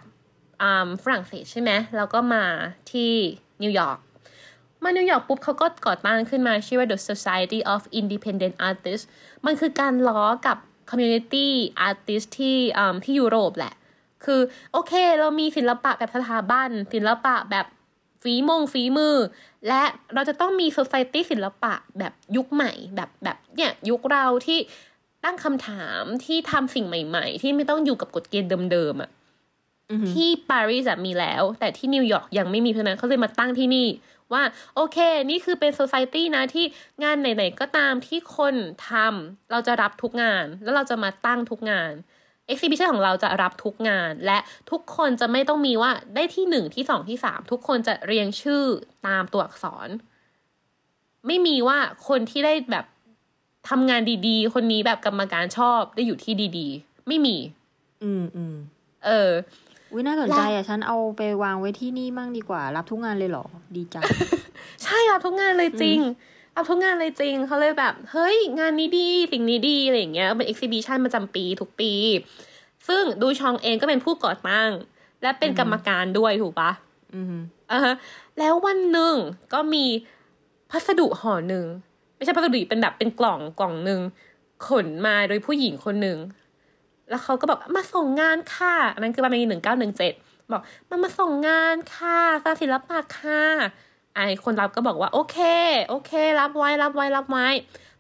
[0.62, 2.43] อ่าฝรั่งเศสใช่ไหมแล้วก็มา
[2.91, 3.13] ที่
[3.63, 3.99] นิวยอร์ก
[4.84, 9.06] มานิวยอร์กปุ๊บเขาก็ก่อตั้งขึ้นมาชื่อว่า The Society of Independent Artists
[9.45, 10.58] มันคือการล้อกับ
[10.89, 11.47] Community
[11.89, 13.73] Artist ที่อ่าที่ยุโรปแหละ
[14.26, 17.65] คือโอเคเรามีศิลปะแบบสถาบันศิลปะแบบ
[18.23, 19.15] ฝีมงฝีมือ
[19.67, 24.60] และเราจะต้องมี Society ศิลปะแบบยุคใหม่ แบบแบบเนี่ยยุคเราที่
[25.23, 29.10] ตั้งคำถามที่ทำสิ่งใหม่ ๆ ที่ไม่ต้องอยู่กับกฎเกณฑ์เดิมๆอะ
[30.12, 33.88] ที่ปารีสอะมีแล้ว แต่ที่นิวยอร์กยังไม่มีเพราะฉะนั้นเขาเลยมาตั้งที่นี่
[34.34, 34.43] ว่า
[34.75, 34.97] โอเค
[35.29, 36.65] นี่คือเป็น society นะที่
[37.03, 38.56] งานไหนๆก็ตามที่คน
[38.89, 41.91] ทำเราจะรับทุกงาน แล้วเราจะมาตั้งทุกงาน
[42.49, 44.39] exhibition ของเราจะรับทุกงาน และ
[44.71, 48.63] ทุกคนจะไม่ต้องมีว่าได้ที่หนึ่งที่สองที่สามทุกคนจะเรียงชื่อ
[49.08, 49.89] ตามตัวอักษร
[51.27, 52.86] ไม่มีว่าคนที่ได้แบบ
[53.69, 57.38] ทำงานดีๆ คนนี้แบบกรรมการชอบได้อยู่ที่ดีๆ ไม่มี
[58.03, 58.56] อืมอืม
[59.06, 59.32] เออ
[59.93, 64.03] อุ้ยน่าสนใจอะ ฉันเอาไปวางไว้ที่นี่มั่งดีกว่า รับทุกงานเลยเหรอ ดีจัง
[64.84, 65.99] ใช่รับทุกงานเลยจริง
[66.56, 71.91] รับทุกงานเลยจริง เขาเลยแบบ เฮ้ย งานนี้ดี สิ่งนี้ดี อะไรอย่างเงี้ย เป็น exhibition ประจำปีทุกปี
[72.88, 74.69] ซึ่งดูชองเองก็เป็นผู้ก่อตั้ง
[75.21, 76.71] และเป็นกรรมการด้วยถูกปะ
[77.15, 77.36] อืม
[77.71, 77.93] อ่าฮะ
[78.39, 79.15] แล้ววันหนึ่ง
[79.53, 79.86] ก็มี
[80.71, 81.65] พัสดุห่อหนึ่ง
[82.15, 84.01] ไม่ใช่พัสดุเป็นแบบเป็นกล่องกล่องหนึ่ง
[84.67, 86.17] ขนมาโดยผู้หญิงคนหนึ่ง
[87.09, 90.13] แล้วเขาก็บอกมาส่งงานค่ะอันนั้นคือประมาณหนึ่งเก้าหนึ่งเจ็ด
[90.51, 93.43] บอกมามาส่งงานค่ะสาศิลปะค่ะ
[94.15, 95.37] ไอคนรับก็บอกว่าโอเค
[95.89, 97.47] โอเค รับไว้รับไว้รับไว้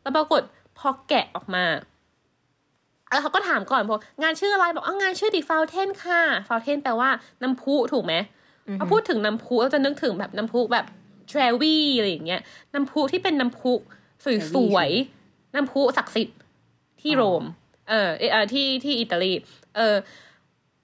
[0.01, 0.41] แล้วปรากฏ
[0.77, 1.65] พอแกะออกมา
[3.11, 7.09] แล้วเขาก็ถามก่อนบอกงานชื่ออะไรบอกอ่างานชื่อดิฟาวเทนค่ะฟาวเทนแปลว่า
[7.43, 8.13] น้ำพุถูกไหม
[8.79, 10.85] พอพูดถึงน้ำพุเราจะนึกถึงแบบน้ำพุแบบ
[11.31, 12.41] ทรวี่อะไรอย่างเงี้ย
[12.73, 13.71] น้ำพุที่เป็นน้ำพุ
[14.53, 16.37] สวยๆน้ำพุศักดิ์สิทธิ์
[17.01, 17.43] ที่โรม
[17.89, 19.31] เออเออที่ที่อิตาลี
[19.75, 19.95] เออ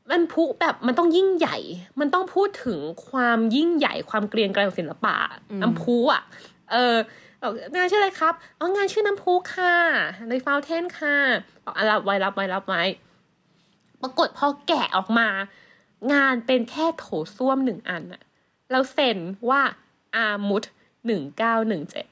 [0.09, 1.57] มันพุแบบมันต้องยิ่งใหญ่
[1.99, 5.15] มันต้องพูดถึงความยิ่งใหญ่ความเกรียงไกรของศิลปะ
[5.61, 6.23] น้ำพุอะ
[6.71, 6.95] เออ
[7.41, 9.75] บอกงานชื่ออะไรครับอ๋องานชื่อน้ำพุค่ะ
[10.29, 11.15] ในฟาวเทนค่ะ
[11.65, 12.83] บอกอะรับไว้รับไว้รับไว้
[14.01, 15.27] ปรากฏพอแกะออกมา
[16.13, 17.05] งานเป็นแค่โถ
[17.37, 18.23] ส้วมหนึ่งอันอะ
[18.71, 19.17] แล้วเซ็น
[19.49, 19.61] ว่า
[20.15, 20.63] อามุด
[21.05, 22.05] หนึ่งเก้าหนึ่งเจ็ด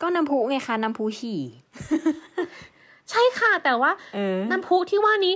[0.00, 1.40] ก็น้ำพุไงคะน้ำพุฉี่
[3.10, 5.34] ใช่ค่ะ แต่ว่าเออน้ำพุที่ว่านี้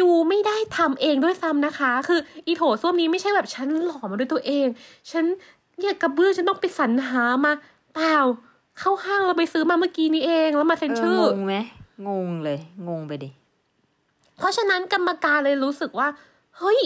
[0.00, 4.66] ยูไม่ได้ทำเองด้วยซ้ำนะคะ คืออีโถส้วมนี้ไม่ใช่แบบฉันหล่อมาด้วยตัวเอง
[5.10, 5.24] ฉัน
[5.78, 7.52] เนี่ยกระเบื้องฉันต้องไปสรรหามา
[7.94, 8.18] เปล่า
[8.78, 11.54] เข้าห้างเราไปซื้อมาเมื่อกี้นี้เองแล้วมาเซ็นเอชื่อองงไหม
[12.08, 13.30] งงเลย งงไปดิ
[14.38, 16.08] เพราะฉะนั้นกรรมการเลยรู้สึกว่า
[16.58, 16.80] เฮ้ย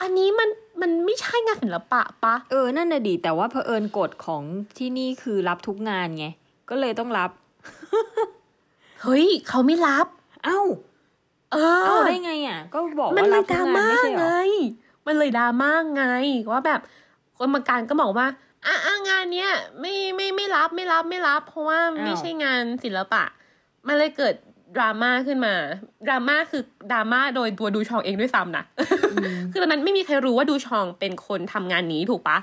[0.00, 0.48] อันนี้มัน
[0.80, 4.42] มันไม่ใช่งานศิลปะปะ เออ นั่นน่ะดีแต่ว่าเผอิญกฎของ
[4.78, 6.26] ที่นี่คือรับทุกงานไง
[6.70, 7.30] ก็เลยต้องรับ
[9.02, 10.06] เฮ้ยเขาไม่รับ
[10.44, 10.60] เอ้า
[11.52, 16.04] เอเอ้าอได้ไงอะ ก็บอกมันว่าเลรัยบดทุรากงานม่าไม่ใช่เหรไงอมันเลยดราม่าไง
[16.52, 16.80] ว่าแบบ
[17.40, 18.26] กรรมการก็บอกว่า
[18.66, 23.22] อะอะงานเนี้ยไม่ไม่ไม่รับไม่รับไม่รับ เพราะว่าไม่ใช่งานศิลปะ
[23.86, 24.34] มันเลยเกิด
[24.76, 25.54] ดราม่าขึ้นมา
[26.08, 28.64] ดราม่าคือดราม่าโดยตัวดูชองเองด้วยซ้ำนะ
[29.52, 32.38] คือตอนนั้นไม่มีใครรู้ว่าดูชองเป็นคนทำงานนี้ถูกปะ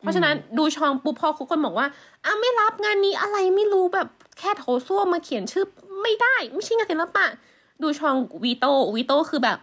[0.00, 1.86] เพราะฉะนั้นดูชองปุ๊บพอทุกคนบอกว่า
[2.24, 5.64] อะไม่รับงานนี้อะไรไม่รู้แบบ แค่โถส้วมมาเขียนชื่อ
[6.02, 7.26] ไม่ได้ ไม่ใช่งานศิลปะ
[7.82, 8.66] ดูชองวีโต
[8.96, 9.58] วีโตคือแบบ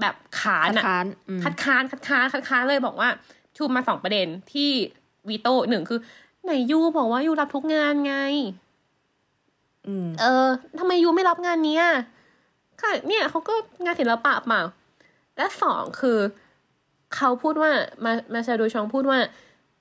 [0.00, 3.08] แบบขานคัดอะค้านอืมคัดค้านคัดค้านคัดค้านเลยบอกว่า
[3.56, 4.70] ชูมาสองประเด็นที่
[5.28, 6.00] วีโตหนึ่งคือ
[6.44, 8.14] ไหนยูบอกว่ายูรับทุกงานไง
[9.86, 11.84] อืมเออทำไมยูไม่รับงานเนี้ย
[12.80, 14.62] ค่ะเนี่ยเขาก็งานศิลปะเปล่า
[15.36, 16.18] และสองคือ
[17.16, 17.70] เขาพูดว่า
[18.04, 19.18] มามาชาดูชองพูดว่า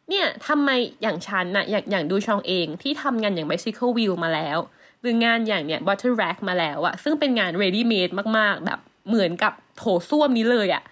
[0.10, 0.70] เนี่ยทำไม
[1.02, 4.58] อย่างฉันน่ะอย่างอย่างดูชองเองที่ทำงานอย่าง bicycle wheel มาแล้ว
[5.02, 10.84] หรืองานอย่างเนี่ย bottle rack มาแล้วอะซึ่งเป็นงาน ready made มาก ๆ แบบเหมือนกับโถส้วมนี้เลยอะ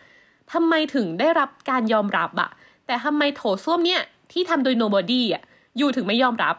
[0.53, 2.49] ทำไมถึงได้รับการยอมรับอะ
[2.85, 4.01] แต่ทำไมโถส้วมเนี่ย
[4.31, 5.43] ที่ทำโดย nobody อะ
[5.77, 6.55] อยู่ถึงไม่ยอมรับ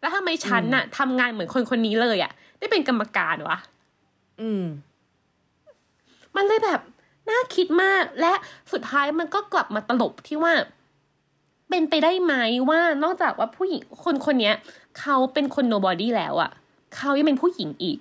[0.00, 3.58] แล้วทำไมฉันน่ะทำงานเหมือนคนคนนี้เลยอะได้เป็นกรรมการวะ
[4.40, 4.64] อืม
[6.36, 6.80] มันเลยแบบ
[7.30, 8.32] น่าคิดมากและ
[8.72, 10.52] สุดท้ายมันก็กลับมาตลบที่ว่า
[11.70, 12.34] เป็นไปได้ไหม
[12.68, 14.54] ว่านอกจากว่าผู้หญิงคนคนเนี้ย
[15.00, 16.50] เขาเป็นคน nobody แล้วอะ
[16.96, 17.98] เขายังเป็นผู้หญิงอีก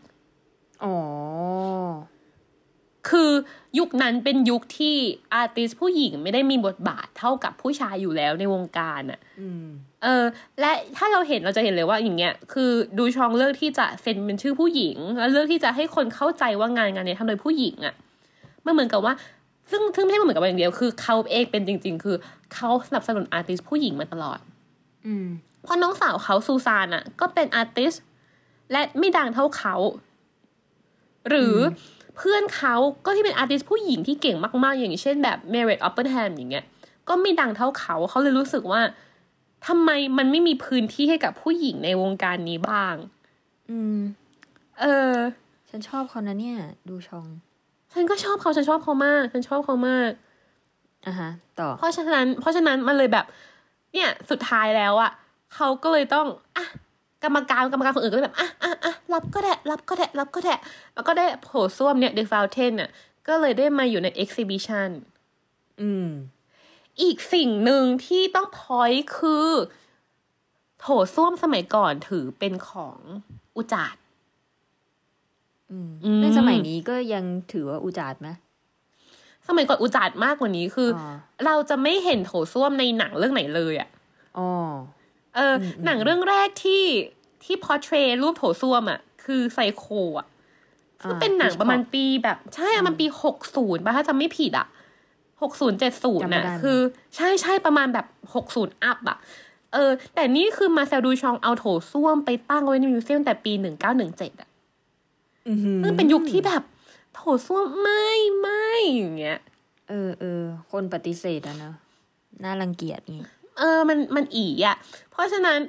[0.84, 0.96] อ๋อ
[3.10, 3.32] คือ
[3.80, 4.96] ยุคนั้นเป็นยุคที่
[5.34, 9.66] artist ผู้หญิงไม่ได้มีบทบาทเท่ากับผู้ชายอยู่แล้วในวงการอะอืม
[10.04, 10.24] เออ
[10.60, 17.96] และถ้าเราเห็นเราจะเห็นเลยว่าอย่างเงี้ย คือดูชองเลือกที่จะเซ็นเป็นชื่อผู้หญิง แล้วเลือกที่จะให้คนเข้าใจว่างานงานเนี้ยทำโดยผู้หญิงอะ
[18.66, 19.14] มันเหมือนกับว่า
[19.70, 22.16] ซึ่งซึ่งไม่ใช่มันเหมือนกับว่าอย่างเดียวคือเขาเองเป็นจริง ๆ คือ
[22.54, 24.40] เขาสนับสนุน artist ผู้หญิงมาตลอด
[25.06, 25.28] อืม
[25.64, 27.94] เพราะน้องสาวเขาซูซานอะก็เป็น artist
[28.72, 29.76] และไม่ดังเท่าเขา
[31.30, 31.60] หรืออ
[32.18, 32.76] เพื่อนเขา
[33.06, 36.66] ก็ที่เป็น artist ผู้หญิงที่เก่งมาก ๆ อย่างเช่นแบบเมเรตออปเปนไฮม์อย่างเงี้ย
[37.08, 38.82] ก็ไม่ดังเท่าเขาเขาเลยรู้สึกว่า
[39.68, 42.96] ทำไมมันไม่มีพื้นที่ให้กับผู้หญิงในวงการนี้บ้าง
[43.70, 43.98] อืม
[44.80, 45.14] เออ
[45.70, 46.58] ฉันชอบเขานะเนี่ย
[46.90, 47.26] ดูชอง
[47.96, 50.12] ฉันก็ชอบเขาฉันชอบเขามาก ฉันชอบเขามาก
[51.08, 51.30] อะฮะ
[51.60, 53.26] ต่อ เพราะฉะนั้น เพราะฉะนั้นมันเลยแบบ
[53.94, 55.12] เนี่ยสุดท้ายแล้วอะ
[55.56, 56.28] เขาก็เลยต้อง
[56.58, 56.66] อะ
[57.24, 60.56] กรรมการกรรมการคนอื่นก็เลยแบบอะอะอะรับก็ได้รับก็ได้รับก็ได้
[60.94, 62.90] แล้วก็ได้โผล่ส้วมเนี่ย The Fountain น่ะ
[63.28, 64.90] ก็เลยได้มาอยู่ใน exhibition
[65.82, 66.10] อืม
[67.02, 69.50] อีกสิ่งหนึ่งที่ต้องพอยคือ
[70.80, 72.98] โถส้วมสมัยก่อนถือเป็นของ
[73.56, 74.05] อุจาดอืมอืม
[76.22, 78.30] ในสมัยนี้ก็ยังถือว่าอุจาดไหม
[79.48, 83.90] สมัยก่อนอุจาดมากกว่านี้คือออเราจะไม่เห็นโถส้วมในหนังเรื่องไหนเลยอะ
[84.38, 84.50] อ๋อ
[85.36, 86.84] เอออมหนังเรื่องแรกที่
[87.44, 89.86] ที่พอเทรรูปโถส้วมอะคือไซโค
[90.20, 90.28] อะ
[91.04, 94.68] ซึ่งเป็นหนังประมาณปีแบบ ใช่อะมันปีหกศูนย์ป่ะถ้าจำไม่ผิดอะ
[95.42, 96.80] หกศูนย์เจ็ดศูนย์จำไม่น่ะได้คือ
[97.16, 99.18] ใช่ใช่ประมาณแบบหกศูนย์อัพอะ
[99.74, 104.55] เออ แต่นี่คือมาเซลดูชองเอาโถส้วมไปตั้งไว้ในมิวเซียมแต่ปีหนึ่งเก้าหนึ่งเจ็ดอะอือหือ
[105.82, 106.64] ซึ่งเป็นยุคที่แบบ
[107.14, 108.06] โถส้วมไม่
[108.40, 109.40] ไม่อย่างเงี้ย
[109.90, 111.76] เออเออคนปฏิเสธอะเนอะ
[112.44, 113.26] น่ารังเกียจงี้
[113.58, 114.76] เออมันมันอีอะ
[115.12, 115.60] เพราะฉะนั้น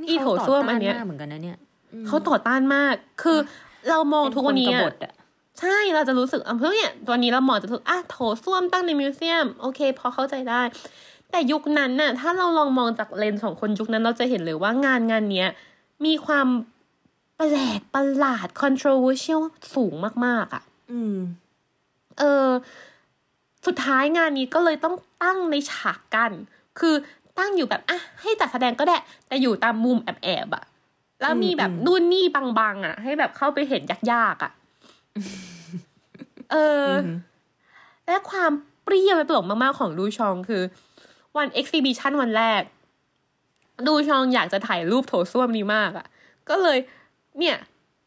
[0.00, 1.58] นี่อีเขาโถส้วมอันเนี้ยต่ต้าากเหมือนกันนะเนี่ย
[1.92, 3.38] อืมเขาต่อต้านมาก คือ
[3.88, 5.12] เรามองทุกวันนี้เป็คอะกบฏอะ
[5.60, 10.62] ใช่เราจะรู้สึกอะเพื่อเนี่ยตอนนี้เรามองจะรู้สึกอะโถส้วมตั้งในมิวเซียม โอเค พอเข้าใจได้
[11.30, 15.48] แต่ยุคนั้นน่ะ ถ้าเราลองมองจากเลนส์ของคนยุคนั้นเราจะเห็นเลยว่างานงานเนี้ย
[16.04, 16.46] มีความ
[17.36, 19.42] แปลกประหลาด controversial
[19.74, 19.94] สูง
[20.26, 21.16] มาก ๆอะ อืม
[22.18, 22.48] เออ
[23.66, 26.30] สุดท้ายงานนี้ก็เลยต้องตั้งในฉากกัน
[26.78, 26.94] คือ
[27.38, 30.64] ตั้งอยู่แบบอะให้จัดแสดงก็ได้ แต่อยู่ตามมุมแอบๆอะ
[31.20, 32.24] แล้วมีแบบนู่นนี่
[32.58, 34.52] บังๆอะให้แบบเข้าไปเห็นยากๆอะ
[36.52, 37.06] เอออ
[38.06, 38.52] และความ
[38.84, 40.62] เปรี้ยวและตลกมากๆของดูชองคือ
[41.36, 42.62] วัน exhibition วันแรก
[43.86, 46.06] ดูชองอยากจะถ่ายรูปโถส้วมนี้มากอะ่ะ
[46.48, 46.78] ก็เลย
[47.38, 47.56] เนี่ย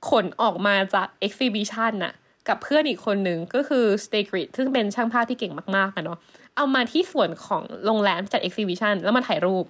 [0.09, 2.13] ขนออกมาจาก exhibition น่ะ
[2.47, 6.17] กับเพื่อนอีกคนหนึ่งก็คือสตีกลิทซ์ซึ่งเป็นช่างภาพที่เก่งมากๆอะเนาะ
[6.55, 9.65] เอามาที่ส่วนของโรงแรมจัดเอ็กซิบิชันแล้วมาถ่ายรูป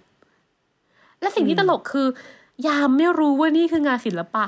[1.22, 2.08] และสิ่งที่ตลกคือ
[2.68, 4.46] ยามไม่รู้ว่านี่คืองานศิลปะ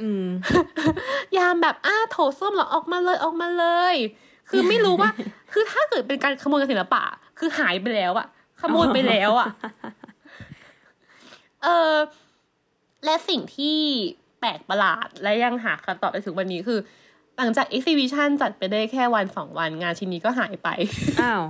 [0.00, 0.26] อืม
[1.38, 3.96] ยามแบบอ้าโถส้วมเหรอออกมาเลยออกมาเลย
[4.50, 5.10] คือไม่รู้ว่า
[5.52, 7.02] คือถ้าเกิดเป็นการขโมยงานศิลปะ
[7.38, 8.26] คือหายไปแล้วอะ
[8.60, 9.48] ขโมยไปแล้วอะ
[11.64, 11.94] เออ
[13.04, 13.78] และสิ่งที่
[14.40, 16.78] แปลกประหลาดและยังหาคำตอบไปถึงวันนี้คือ
[17.38, 20.68] หลังจาก exhibition จัดไปได้แค่วันสองวันงานชิ้นนี้ก็หายไป
[21.20, 21.42] อ้าว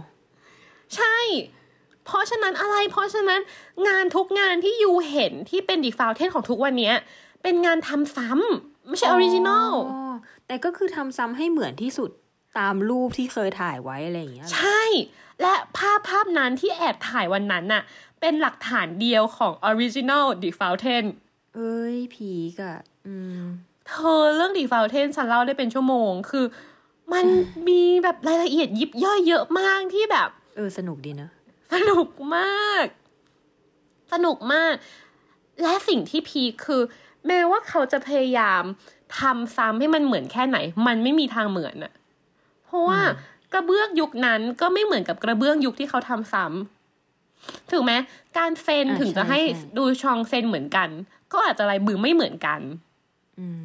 [0.97, 1.17] ใช่
[2.05, 3.41] เพราะฉะนั้นอะไร เพราะฉะนั้น
[3.89, 6.95] งานทุกงานที่ you เห็นที่เป็น The Fountain ของทุกวันเนี้ย
[7.43, 10.15] เป็นงานทำซ้ำไม่ใช่ original อ๋อ
[10.47, 12.11] แต่ก็คือทำซ้ำให้เหมือนที่สุด
[12.59, 14.83] ตามรูปที่เคยถ่ายไว้อะไรอย่างเงี้ยเหรอใช่
[15.41, 17.83] และภาพภาพนั้นที่แอบถ่ายวันนั้นน่ะ
[18.21, 23.41] เป็นหลักฐานเดียวของ Original The Fountain เอ้ยผีกอะอืม
[23.89, 26.47] เธอเรื่อง The Fountain ฉันเล่าได้เป็นชั่วโมง คือ
[27.13, 27.25] มัน
[27.69, 31.31] มีแบบรายละเอียดยิบย่อยเยอะมากที่แบบ เออ สนุกดีเนอะ
[31.75, 32.87] สนุกมาก
[34.13, 34.75] สนุกมาก
[35.63, 36.83] และสิ่งที่พีคคือ
[37.27, 38.63] แม้ว่าเขาจะพยายาม
[39.19, 41.93] ทำซ้ำให้มันเหมือนแค่ไหน มันไม่มีทางเหมือนอะ
[42.67, 43.01] เพราะว่า
[43.53, 47.93] กระเบื้องยุคนั้นก็ไม่เหมือนกับกระเบื้องยุคที่เขาทำซ้ำถูกไหม
[48.39, 50.89] การเซนอ่าถึงจะใช่ให้ใช่ดูชองเซนเหมือนกัน
[51.35, 52.61] ก็อาจจะลายมือไม่เหมือนกัน
[53.39, 53.63] อืม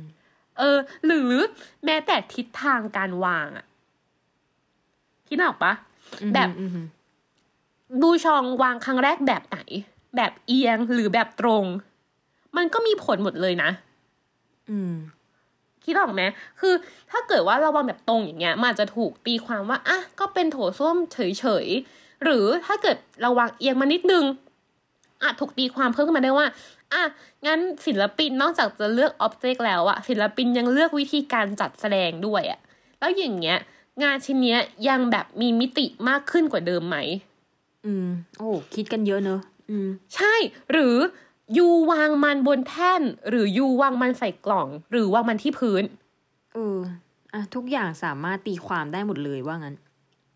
[0.58, 1.32] เออ หรือ
[1.86, 3.66] แม้แต่ทิศทางการวางอะ
[5.28, 5.74] คิดออกปะ
[6.34, 6.88] แบบอืมอืม
[8.02, 9.60] ดูชองวางครั้งแรกแบบไหน
[10.16, 11.66] แบบเอียงหรือแบบตรง
[12.58, 13.70] มันก็มีผลหมดเลยนะ
[14.70, 14.94] อืม
[15.86, 16.22] คิดออกไหม
[16.60, 16.74] คือ
[17.12, 24.24] ถ้าเกิดว่าเราวางแบบตรงอย่างเงี้ย มันอาจจะถูกตีความว่าอะก็เป็นโถส้วมเฉยๆ หรือถ้าเกิดเราวางเอียงมานิดนึง
[25.24, 26.48] อาจถูกตีความเพิ่มขึ้นมาได้ว่า
[26.94, 27.04] อะ
[27.46, 32.60] งั้นศิลปินนอกจากจะเลือกอ็อบเจกต์แล้วอะศิลปินยังเลือกวิธีการจัดแสดงด้วยอะ
[33.00, 33.58] แล้วอย่างเงี้ย
[34.04, 36.98] งานชิ้นเนี้ยยังแบบมีมิติมากขึ้นกว่าเดิมไหม
[37.86, 40.34] อืม โอ้คิดกันเยอะเนอะอืม ใช่
[40.72, 40.96] หรือ
[41.58, 45.84] ยูวางมันบนแท่น หรือยูวางมันใส่กล่อง หรือวางมันที่พื้น
[46.54, 46.78] เออ
[47.34, 49.76] อะทุกอย่างสามารถตีความได้หมดเลยว่างั้น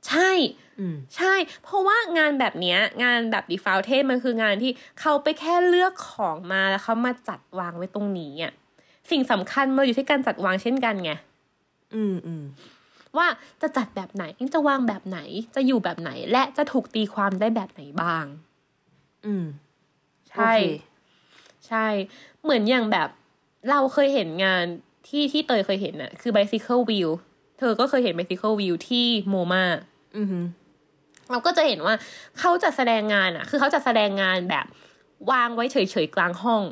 [0.08, 0.32] ใช่
[0.80, 8.54] อืมใช่ เพราะว่างานแบบเนี้ยงานแบบดีฟาวเทนมันคืองานที่เขาไปแค่เลือกของมาแล้วเขามาจัดวางไว้ตรงนี้อะ
[9.12, 11.12] สิ่งสำคัญมันอยู่ที่การจัดวางเช่นกันไง
[11.96, 12.44] อืมอืม
[13.18, 13.28] ว่า
[13.62, 15.20] จะจัดแบบไหนจะวางแบบไหน
[15.56, 18.26] จะอยู่แบบไหน และจะถูกตีความได้แบบไหนบ้าง
[19.26, 19.46] อืม
[20.30, 20.62] ใช่โอเค
[21.68, 21.88] ใช่
[22.44, 23.10] เหมือนอย่างแบบ
[23.70, 24.66] เราเคยเห็นงาน
[25.08, 27.12] ที่ที่เตยเคยเห็นน่ะ คือ bicycle wheel
[27.60, 29.93] เธอก็เคยเห็น bicycle wheel ที่โมมาอือหือ
[31.32, 31.94] เราก็จะเห็นว่า
[32.40, 34.66] เขาจะแสดงงานอะคือเขาจะแสดงงานแบบ
[35.32, 36.64] วางไว้เฉยๆกลางห้อง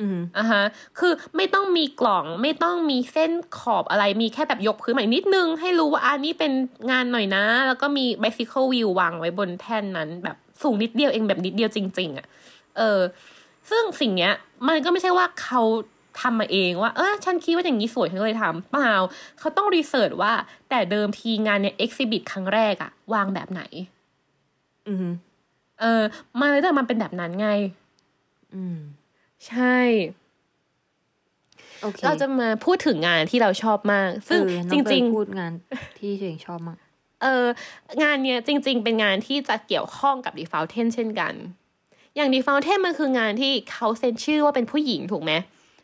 [0.00, 0.64] อือหืออะฮะ
[0.98, 6.52] คือไม่ต้องมีกล่องไม่ต้องมีเส้นขอบอะไรมีแค่แบบยกพื้นใหม่นิดนึง ให้รู้ว่าอันนี้เป็น
[6.90, 12.26] งานหน่อยนะ แล้วก็มี bicycle wheel วางไว้บนแท่นนั้น แบบสูงนิดเดียวเองแบบนิดเดียวจริง ๆอะ
[12.76, 13.00] เออ
[13.70, 14.32] ซึ่งสิ่งเนี้ย
[14.68, 15.62] มันก็ไม่ใช่ว่าเขา
[16.20, 18.92] ทำมาเองว่า เออฉันคิดว่าอย่างนี้สวยฉันก็เลยทำเปล่า
[19.38, 20.32] เขาต้องรีเสิร์ชว่า
[20.70, 23.62] แต่เดิมทีงานเนี่ยเอ็กซิบิทครั้งแรกอะวางแบบไหน
[24.88, 25.14] อือหือ
[25.80, 26.02] เออ
[26.40, 27.48] มาเลยแต่มันเป็นแบบนั้นไง
[28.54, 28.78] อืม
[29.46, 29.76] ใช่
[31.82, 35.52] โอเคเราจะมาพูดถึงงานที่เราชอบมาก ซึ่งเออน้จอเตยริงพูดงาน
[35.98, 37.44] ที่ตัวเองชอบมากๆเออ
[38.02, 41.34] งานเนี้ยจริง ๆ เป็นงานที่จะเกี่ยวข้องกับ d e f a u l t e n เช่นกัน
[42.16, 45.32] อย่าง d e f a u l t e n มันคืองานที่เขาเซ็นชื่อว่าเป็นผู้หญิงถูกไหม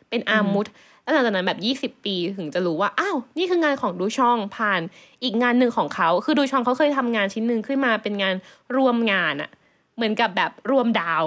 [0.09, 0.65] เป็นอามุด
[1.03, 4.81] แล้วหลังจากนั้นแบบยี่สิบปีถึงจะรู้ว่า อ้าว นี่คืองานของดูชองผ่าน
[5.23, 8.33] อีกงานหนึ่งของเขา คือดูชองเขาเคยทำงานชิ้นหนึ่งขึ้นมาเป็นงาน
[8.75, 9.49] รวมงานอะ
[9.95, 11.23] เหมือนกับแบบรวมดาว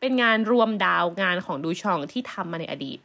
[0.00, 2.98] เป็นงานรวมดาวงานของดูชองที่ทำมาในอดีต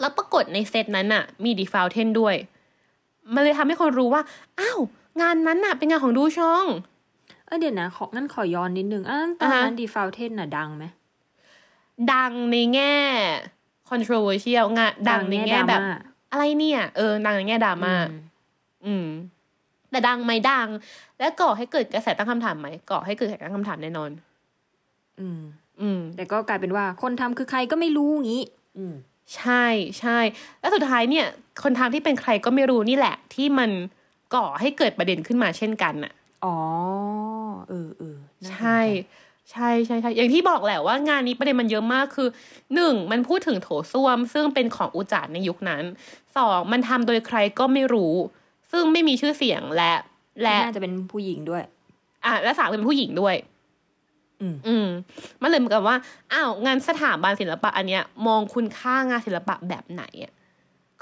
[0.00, 2.34] แล้วปรากฏในเซตนั้นน่ะมีดีฟาวเทนด้วย
[3.34, 4.22] มันเลยทำให้คนรู้ว่า
[4.60, 4.78] อ้าว
[5.20, 6.64] งานนั้นน่ะเป็นงานของดูชอง
[7.46, 10.84] เออเดี๋ยวนะ ของั้นขอย้อนนิดนึงอะตอนนั้นอ่าฮะดีฟาวเทนน่ะดังไหม
[12.12, 12.96] ดังในแง่
[13.90, 15.96] controversial งานดังในแง่แบบดราม่า
[16.32, 18.18] อะไรเนี่ย เออดังในแง่ดราม่าอืม
[18.86, 19.08] อืม
[19.90, 20.68] แต่ดังไหมดัง
[21.18, 24.10] และก่อให้เกิดกระแสตั้งคำถามไหมก่อให้เกิดกระแสตั้งคำถามแน่นอน
[25.20, 25.40] อืม
[25.80, 28.42] อืม แต่ก็กลายเป็นว่าคนทำคือใครก็ไม่รู้งี้
[28.76, 28.94] อืม
[29.36, 29.64] ใช่
[30.00, 30.18] ใช่
[30.60, 31.26] แล้วสุดท้ายเนี่ย
[31.62, 33.70] คนทำที่เป็นใครก็ไม่รู้นี่แหละ ที่มัน
[34.34, 36.12] ก่อให้เกิดประเด็นขึ้นมาเช่นกันน่ะ
[36.44, 36.56] อ๋อ
[37.68, 38.78] เออเออน่าสนใจใช่
[39.52, 42.28] ใช่ใช่ใช่อย่างที่บอกแหละว่างานนี้ประเด็นมันเยอะมากคือ
[42.74, 45.82] หนึ่งมันพูดถึงโถส้วม ซึ่งเป็นของอุจจาระในยุคนั้น
[46.36, 48.14] สองมันทำโดยใครก็ไม่รู้
[48.72, 49.92] ซึ่งไม่มีชื่อเสียงและ
[50.42, 51.62] และน่าจะเป็นผู้หญิงด้วย
[52.24, 53.36] อะและสามเป็นผู้หญิงด้วย
[54.40, 54.88] อืมอืม
[55.42, 55.96] มันเลยเหมือนกับว่า
[56.32, 60.32] อ้าวงานสถาบันศิลปะอันเนี้ย มองคุณค่างานศิลปะแบบไหนอะ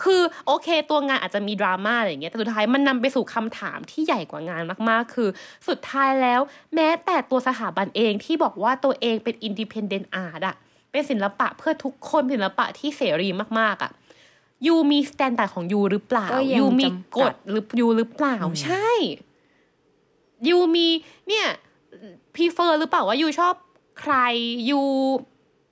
[0.03, 5.29] คือโอเค ตัวงานอาจจะมีดราม่าอะไรอย่างเงี้ยแต่สุดท้ายมันนำไปสู่คำถามที่ใหญ่กว่างานมากๆ คือ
[5.69, 6.41] สุดท้ายแล้ว
[6.75, 10.57] แม้แต่ตัวสถาบันเองที่บอกว่าตัวเองเป็น independent art อะ
[10.91, 13.29] เป็นศิลปะเพื่อทุกคนศิลปะที่เสรี
[13.61, 13.91] มากๆอะ
[14.67, 18.89] you มี standard ของ you หรือเปล่าก็ยัง you มีจำกักดฎหรือ you หรือเปล่าใช่
[20.49, 20.89] you มี
[21.29, 21.47] เนี่ย
[22.35, 23.55] prefer หรือเปล่าว่า you ชอบ
[24.01, 24.15] ใคร
[24.71, 24.81] you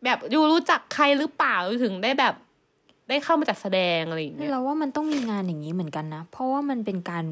[0.04, 2.34] แบบ you รู้จักใครหรือเปล่าถึงได้แบบ
[3.08, 7.24] ได้เข้ามาจัดแสดงอะไรอย่างเงี้ยเราว่ามันต้องมีงานอย่างนี้เหมือนกันนะ เพราะว่ามันเป็นการ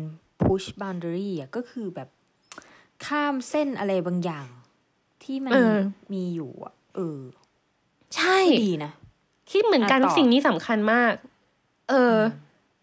[0.43, 2.09] push boundary อะก็คือแบบ
[3.07, 4.47] ข้ามเส้นอะไรบางอย่าง
[5.23, 5.77] ที่มันเออ
[6.13, 7.21] มีอยู่อะ เออ
[8.17, 8.93] ใช่ก็ดีนะ
[9.51, 11.13] คิดเหมือนกันอะต่อสิ่งนี้สำคัญมาก
[11.91, 12.17] เออ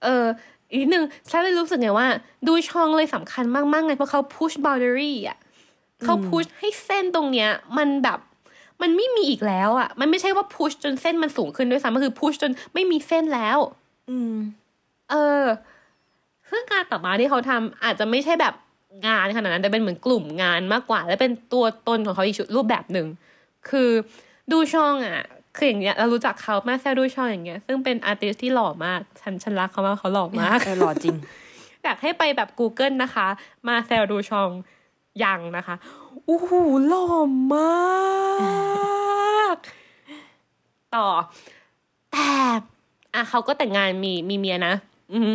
[0.04, 0.26] เออ
[0.70, 2.08] อีกนิดนึงฉันเลยรู้สึกไงว่า
[2.48, 5.38] ดูช่องเลยสำคัญมากๆไงเพราะเขา push boundary อะ
[6.04, 8.20] เขา push ให้เส้นตรงเนี้ย มันแบบ
[8.82, 13.58] มันไม่มีอีกแล้วอะ มันไม่ใช่ว่า push จนเส้นมันสูงขึ้นด้วยซ้ำมันคือ push จนไม่มีเส้นแล้ว
[14.10, 14.36] อืม
[15.12, 15.44] เออ
[16.50, 18.54] ซึ่งการต่อมาที่เขาทำอาจจะไม่ใช่แบบ
[19.08, 23.08] งานขนาดนั้นแต่เป็นเหมือนกลุ่มงานมากกว่า และเป็นตัวตนของเขาอีกชุดรูปแบบหนึ่ง
[23.70, 23.90] คือ
[24.52, 25.26] ดูช่องอะ
[25.58, 31.16] คืออย่างเงี้ยเรารู้จักเขามาแซวดูช่องอย่างเงี้ย ซึ่งเป็นอาร์ติสที่หล่อมากฉันฉันรักเขามากเขาหล่อมากเออหล่อจริง
[31.84, 33.28] อยากให้ไปแบบ Google นะคะ
[33.68, 34.50] มาแซวดูช่อง
[35.24, 35.76] ยังนะคะ
[36.26, 36.52] โอ้โห
[36.88, 37.06] หล่อ
[37.54, 37.72] มา
[39.56, 39.58] ก
[40.96, 41.08] ต่อ
[42.12, 42.32] แต่
[43.14, 44.74] อะเขาก็แต่งงานมีมีเมียนะ
[45.14, 45.32] อือฮึ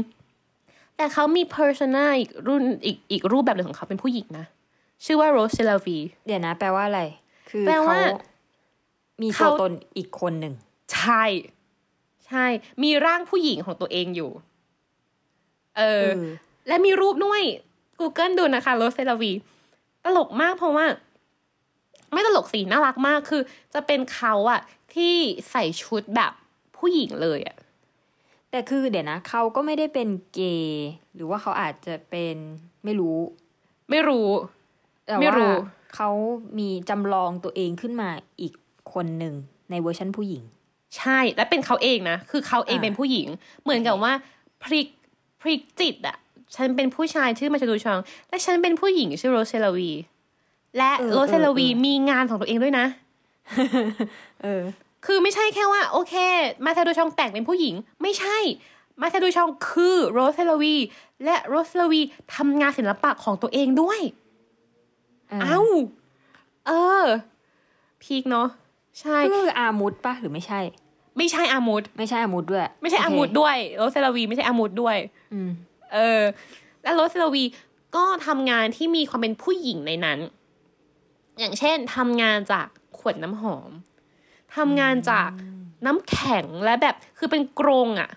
[0.97, 4.47] แต่เขามี persona อีกรุ่นอีกอีกรูปแบบหนึ่งของเขาเป็นผู้หญิงนะ
[5.05, 7.03] ชื่อว่า Rrose Sélavy เดี๋ยวนะ แปลว่าอะไร
[7.51, 8.19] คือแปลว่าเขา
[9.23, 10.55] มีตัวเขาตนอีกคนหนึ่ง
[10.95, 11.25] ใช่
[12.27, 12.47] ใช่
[12.83, 14.31] มีร่างผู้หญิงของตัวเองอยู่
[15.77, 16.21] เอเอออ
[16.69, 17.43] และมีรูปด้วย
[18.01, 19.33] Google ดูนะคะ Rrose Sélavy
[20.05, 20.87] ตลกมากเพราะว่า
[22.13, 23.43] ไม่ตลกสิน่ารักมากคือ
[23.75, 24.61] จะเป็นเขาอะ
[24.95, 25.15] ที่
[25.51, 26.33] ใส่ชุดแบบ
[26.77, 27.57] ผู้หญิงเลยอะ
[28.51, 32.37] แต่คือเดี๋ยวนะเขาก็ไม่ได้เป็นเกย์หรือว่าเขาอาจจะเป็น
[32.85, 33.19] ไม่รู้
[33.91, 34.29] ไม่รู้
[35.05, 35.55] แต่ไม่ว่ารู้
[35.95, 36.11] เขา
[36.59, 38.55] มีจำลองตัวเองขึ้นมาอีก
[38.93, 39.35] คนหนึ่ง
[39.71, 40.43] ในเวอร์ชันผู้หญิง
[40.97, 43.29] ใช่และเป็นเขาเองนะ คือเขาเองอ่าเป็นผู้หญิง
[43.63, 44.13] เหมือนกับว่า
[44.63, 44.89] พลิก
[45.41, 46.17] พลิกจิตอะ
[46.55, 47.99] ฉันเป็นผู้ชายชื่อ Marcel Duchamp
[48.29, 49.91] และฉันเป็นผู้หญิงชื่อ Rrose Sélavy
[50.79, 52.87] และ Rrose Sélavy มีงานของตัวเองด้วยนะ
[54.43, 54.63] เออ
[55.07, 56.15] คือไม่ใช่แค่ว่า โอเค
[56.65, 58.39] Marcel Duchamp แต่งเป็นผู้หญิง ไม่ใช่
[59.01, 60.77] Marcel Duchamp คือ Rrose Sélavy
[61.25, 62.01] และ Rrose Sélavy
[62.35, 64.01] ทำงานศิลปะของตัวเองด้วย
[65.43, 65.61] เอ้า
[66.67, 67.05] เออ
[68.03, 68.49] peak เนาะ
[69.01, 69.61] ใช่ก็คือ R.
[69.65, 70.61] Mutt ปะหรือไม่ใช่
[71.17, 71.55] ไม่ใช่ R.
[71.57, 72.27] Mutt ไม่ใช่ R.
[72.27, 73.09] Mutt ด้วย ไม่ใช่โอเค R.
[73.09, 74.51] Mutt ด้วย Rrose Sélavy ไม่ใช่ R.
[74.53, 74.97] Mutt ด้วย
[75.33, 75.51] อืม
[75.95, 76.23] เออ
[76.83, 77.45] และ Rrose Sélavy
[77.97, 80.19] ก็ทำงานที่มีความเป็นผู้หญิงในนั้น
[81.39, 82.67] อย่างเช่นทำงานจาก
[82.99, 83.71] ขวดน้ำหอม
[84.57, 85.31] ทำงานจาก
[85.87, 88.11] น้ำแข็งและแบบคือเป็นกรงอะ่ะ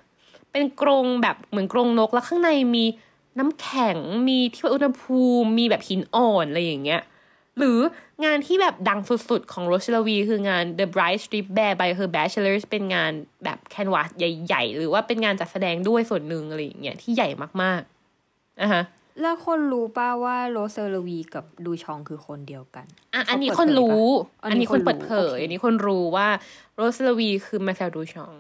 [0.52, 2.86] เป็นกรงแบบเหมือนกรงนกแล้วข้างในมี
[3.40, 7.02] น้ำแข็งมีที่วัดอุณหภูมิมีแบบหินอ่อนอะไรอย่างเงี้ย
[7.58, 7.78] หรือ
[8.26, 13.12] งานที่แบบดังสุดๆ ของโรชลวี คืองาน The Bright Strip Bear by Her Bachelors เป็นงาน
[13.44, 17.30] แบบแคนวาสใหญ่ๆ หรือว่าเป็นงานจัดแสดงด้วยส่วนหนึ่งอะไรอย่างเงี้ยที่ใหญ่
[17.62, 18.82] มากๆนะคะ
[19.22, 24.08] แล้วคนรู้ป่าว่าโรเซอร์ลวีกับดูชองคือคนเดียวกัน อะเขาอันนี้เปิดคนเผยรู้
[24.42, 26.28] ปะอัอันนนี้นี้คนคนรู้เปิดเผยโอเคอันนี้คนรู้ว่า
[26.76, 28.34] โรสลวีคือมาเซลดูชอง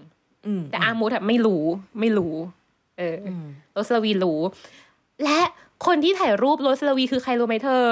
[0.45, 1.63] อืมแต่อามูดอะไม่รู้
[1.99, 2.35] ไม่รู้
[2.97, 4.39] เออออืมโรสลวีรู้
[5.23, 5.39] และ
[5.85, 7.83] คนที่ถ่ายรูปโรสลวีคือใครรู้ไหมเธอ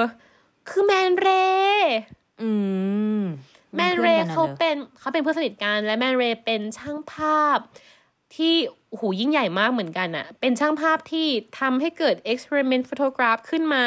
[0.68, 1.28] คือแมนเร
[1.74, 1.96] ย์
[2.42, 2.50] อื
[3.20, 3.22] ม
[3.76, 7.58] แมนเรย์เขาเป็นเขาเป็นเพื่อนสนิทกันและแมนเรย์เป็นช่างภาพ
[8.36, 8.54] ที่
[8.88, 11.26] โอ้โหูยิ่งใหญ่มากเหมือนกันอะเป็นช่างภาพที่
[11.60, 13.84] ทำให้เกิด experiment photograph ขึ้นมา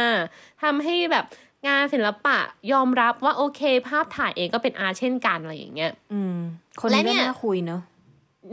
[0.63, 1.25] ทำให้แบบ
[1.67, 2.37] งานศิลปะ
[2.71, 6.37] ยอมรับว่าโอเค ภาพถ่ายเองก็เป็นอาร์ตเช่นกันอะไรอย่างเงี้ย อืม
[6.79, 7.81] คนและนี้เนี่ก็ยน่าคุยเนอะ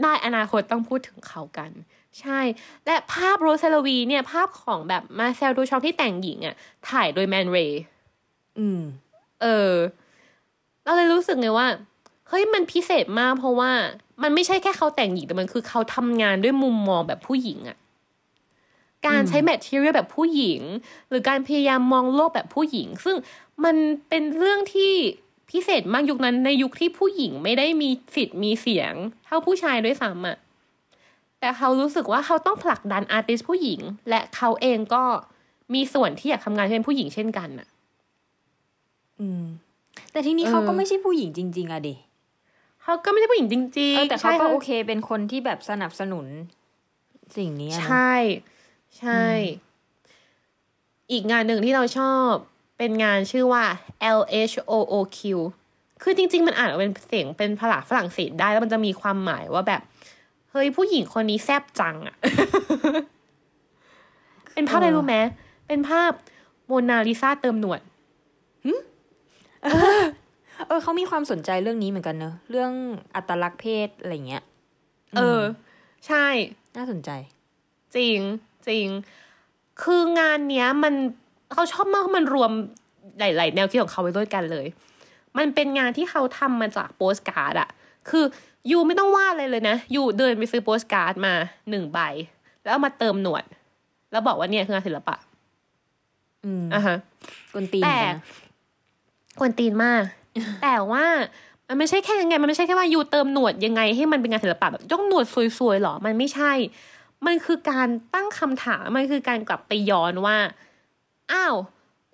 [0.01, 1.71] ได้อนาคตต้องพูดถึงเขากัน
[2.19, 2.39] ใช่
[2.85, 6.55] และภาพโรเซลวีเนี่ย ภาพของแบบมาเซลดูชองที่แต่งหญิงอะ
[6.89, 7.81] ถ่ายโดยแมนเรย์
[8.57, 8.81] อืม
[9.41, 9.73] เออ
[10.83, 11.67] เราเลยรู้สึกไงว่า
[12.27, 13.71] เฮ้ยมันพิเศษมากเพราะว่า
[14.23, 17.77] มันไม่ใช่แค่เขาแต่งหญิงแต่มันคือเขาทำงานด้วยมุมมองแบบผู้หญิงอะ
[19.07, 20.61] การใช้ material แบบผู้หญิง
[21.09, 23.15] หรือการพยายามมองโลกแบบผู้หญิง ซึ่ง
[23.63, 23.75] มัน
[24.09, 24.93] เป็นเรื่องที่
[25.51, 28.93] พิเศษมากยุคนั้นในยุคที่ผู้หญิงไม่ได้มีสิทธิ์มีเสียง
[29.25, 30.37] เท่าผู้ชายด้วยซ้ำอะ
[31.39, 35.03] แต่เขารู้สึกว่าเขาต้องผลักดัน artist ผู้หญิง และเขาเองก็
[35.73, 37.67] มีส่วนที่อยากทำงานเป็นผู้หญิงเช่นกันอะ
[39.21, 39.43] อืม
[40.11, 41.95] แต่ทีนี้เออเขาก็ไม่ใช่ผู้หญิงจริง ๆอะดิ
[42.83, 46.25] เขาก็ไม่ใช่ผู้หญิงจริงเออๆแต่เขาใช่ก็โอเคเป็นคนที่แบบสนับสนุน
[47.37, 48.13] สิ่งนี้อะใชเนาะ่
[48.99, 49.23] ใช่
[51.11, 52.31] อีกงานหนึ่งที่เราชอบ
[52.77, 53.63] เป็นงานชื่อว่า
[54.19, 55.19] L H O O Q
[56.03, 59.81] คือจริง ๆ มันอ่านเป็นเสียงเป็นภาษาฝรั่งเศสได้แล้วมันจะมีความหมายว่าแบบ
[60.51, 62.15] เฮ้ยผู้หญิงคนนี้แซบจังอะ
[64.53, 65.15] เป็นภาพอะไรรู้ไหม
[65.67, 66.11] เป็นภาพ
[66.65, 67.81] โมนาลิซาเติมหนวด
[70.67, 72.71] เออเขามีความสนใจเรื่องนี้เหมือนกันเนอะเรื่อง
[73.15, 74.43] อัตลักษณ์เพศอะไรเงี้ย
[75.17, 75.41] เออ
[76.07, 76.25] ใช่
[76.77, 77.09] น่าสนใจ
[77.95, 78.19] จริง
[78.67, 78.87] จริง
[79.83, 80.93] คืองานเนี้ยมัน
[81.53, 82.51] เขาชอบมากมันรวม
[83.19, 84.67] หลาย ๆ แนวคิดของเขาไว้ด้วยกันเลย
[85.37, 87.69] มันเป็นงานที่เขาทำมาจากโปสการ์ดอะ
[88.09, 88.25] คือ
[88.71, 91.33] ยูไม่ต้องวาดอะไรเลยนะยูเดินไปซื้อโปสการ์ดมา
[91.69, 91.99] หนึ่งใบ
[92.61, 93.43] แล้วเอามาเติมหนวด
[94.11, 95.15] แล้วบอกว่าเนี่ยคืองานศิลปะ
[96.45, 96.97] อืมอะฮะ
[97.53, 98.19] กวนตีนแต่เหมือน
[99.41, 100.03] กันนะกวนตีนมาก
[100.63, 101.05] แต่ว่า
[101.67, 105.25] มันไม่ใช่แค่ยังไง มันไม่ใช่แค่ว่ายูเติมหนวดยังไงให้มันเป็นงานศิลปะแบบต้องหนวด
[105.59, 106.51] สวยๆหรอ มันไม่ใช่
[107.25, 110.37] มันคือการตั้งคำถาม มันคือการกลับไปย้อนว่า
[111.31, 111.55] อ้าว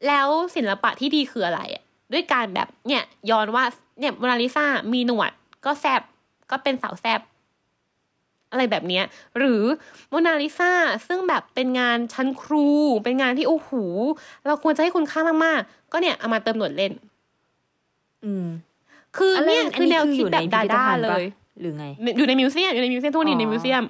[0.08, 3.64] แล้วศิลปะที่ดีคืออะไรอะด้วยการแบบเนี่ยย้อนว่า
[4.00, 5.32] เนี่ยโมนาลิซามีหนวด
[5.66, 6.02] ก็แซบ
[6.52, 7.22] ก็เป็นสาวแซบ
[8.52, 9.04] อะไรแบบเนี้ย
[9.38, 9.64] หรือ
[10.10, 10.72] โมนาลิซา
[11.08, 12.68] ซึ่งแบบเป็นงานชั้นครู
[13.04, 13.72] เป็นงานที่โอ้โห
[14.46, 16.92] เราควรจะให้คุณค่ามากๆ ก็เนี่ยเอามาเติมหนวดเล่น
[18.26, 18.48] อืม
[19.18, 21.26] คืออะไรเนี่ยคือแนวคิดแบบอันนี้ดาคืออยู่ในพิพิธด้าภัณฑ์เลปะย
[21.62, 21.86] หรือไง
[22.18, 23.84] อยู่ในมิวเซียมอยู่ในมิวเซียมทุกวันนี้อ๋อในมิวเซียม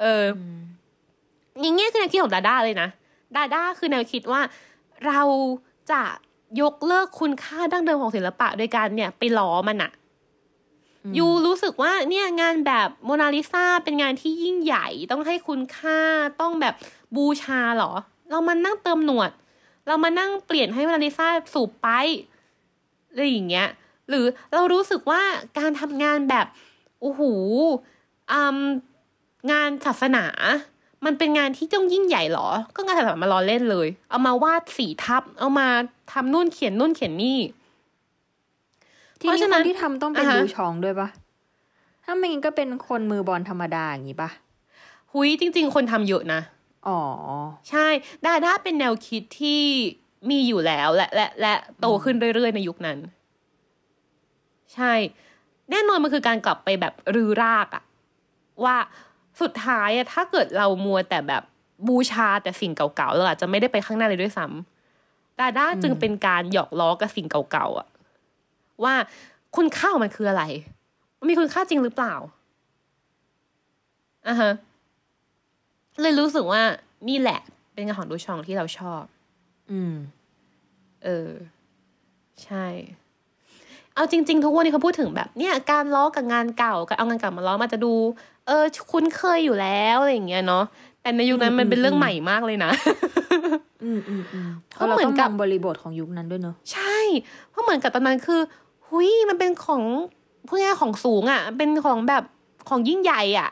[0.00, 2.88] เออออย่างเงี้ยคือแนวคิดของดาด้าเลยนะ
[3.36, 4.40] ดาด้าคือแนวคิดว่า
[5.06, 5.22] เรา
[5.90, 6.02] จะ
[6.60, 9.90] ยกเลิกคุณค่าดั้งเดิมของศิลปะโดยการเนี่ย ไปล้อมันอะ
[11.04, 15.98] อืมยูรู้สึกว่าเนี่ยงานแบบโมนาลิซาเป็นงานที่ยิ่งใหญ่ต้องให้คุณค่า
[16.40, 16.74] ต้องแบบ
[17.16, 17.92] บูชาเหรอ
[18.30, 19.30] เรามานั่งเติมหนวด
[19.86, 21.88] เรามานั่งเปลี่ยนให้โมนาลิซาสูบไป
[23.10, 23.68] อะไรอย่างเงี้ย
[24.08, 25.22] หรือเรารู้สึกว่า
[25.58, 26.46] การทำงานแบบ
[27.00, 27.22] โอ้โห
[28.32, 28.58] อืม
[29.50, 30.24] งานศาสนา
[31.04, 35.68] มันเป็นงานที่ต้องยิ่งใหญ่เหรอ ก็งานศาสนามาล้อเล่นเลย เอามาวาดสีทับ เอามา
[36.12, 37.38] ทำนู่นเขียนนู่นเขียนนี่
[39.20, 41.08] ที่เพราะนี่ฉะคนั้นนที่ทำต้องเป็นอ่าฮะดูชองด้วยปะ
[42.04, 44.30] ถ้าไม่งั้นก็เป็นคนมือบอลธรรมดาอย่างงี้ปะ
[45.12, 46.40] หุยจริง ๆ คนทำเยอะนะ
[46.88, 47.00] อ๋อ
[47.70, 47.86] ใช่
[48.24, 49.62] ดาด้าเป็นแนวคิดที่
[50.28, 52.98] มีอยู่แล้วและและและโตขึ้นเรื่อยๆ ในยุคนั้น
[54.74, 54.92] ใช่
[55.70, 57.84] แน่นอนมันคือการกลับไปแบบรื้อรากอะ
[58.64, 58.76] ว่า
[59.40, 61.42] สุดท้ายอะถ้าเกิดเรามัวแต่แบบ
[61.88, 67.88] บูชาแต่สิ่งเก่าๆเราอาจจะไม่ได้ไปข้างหน้าเลยด้วยซ้ำดาด้าจึงเป็นการหยอกล้อกับสิ่งเก่าๆอะ
[68.84, 68.94] ว่า
[69.56, 70.44] คุณค่ามันคืออะไร
[71.18, 72.14] มันมีคุณค่าจริงหรือเปล่า
[74.28, 74.52] อะฮะ
[76.00, 76.62] เลยรู้สึกว่า
[77.08, 77.40] นี่แหละ
[77.74, 79.02] เป็นงานของดูชองที่เราชอบ
[79.72, 79.94] อืม
[81.04, 81.30] เออ
[82.44, 82.66] ใช่
[83.94, 87.94] เอาจริง ๆ ทุกวันนี้เขาพูดถึงแบบเนี่ยการล้อกับงานเก่าการเอางานเก่ามาล้อมาจะดู
[88.46, 90.64] เออ คุ้นเคยอยู่แล้วอะไรอย่างเงี้ยเนาะ
[91.02, 92.70] แต่ในยุคนั้นมันเป็นเรื่องใหม่มากเลยนะ
[93.84, 96.98] อืมอืมอืมเพเพราะราะเราเหมือต้นองกัมบองบริบทของยุคนั้นด้วยเนอะใช่
[97.50, 98.40] เพราะเหมือนกับตอนนั้นคือ
[98.88, 99.82] หุยมันเป็นของ
[100.46, 102.24] พูดง่ายๆของสูงอะ่ะ เป็นของแบบ
[102.68, 103.48] ของยิ่งใหญ่อะ่ะ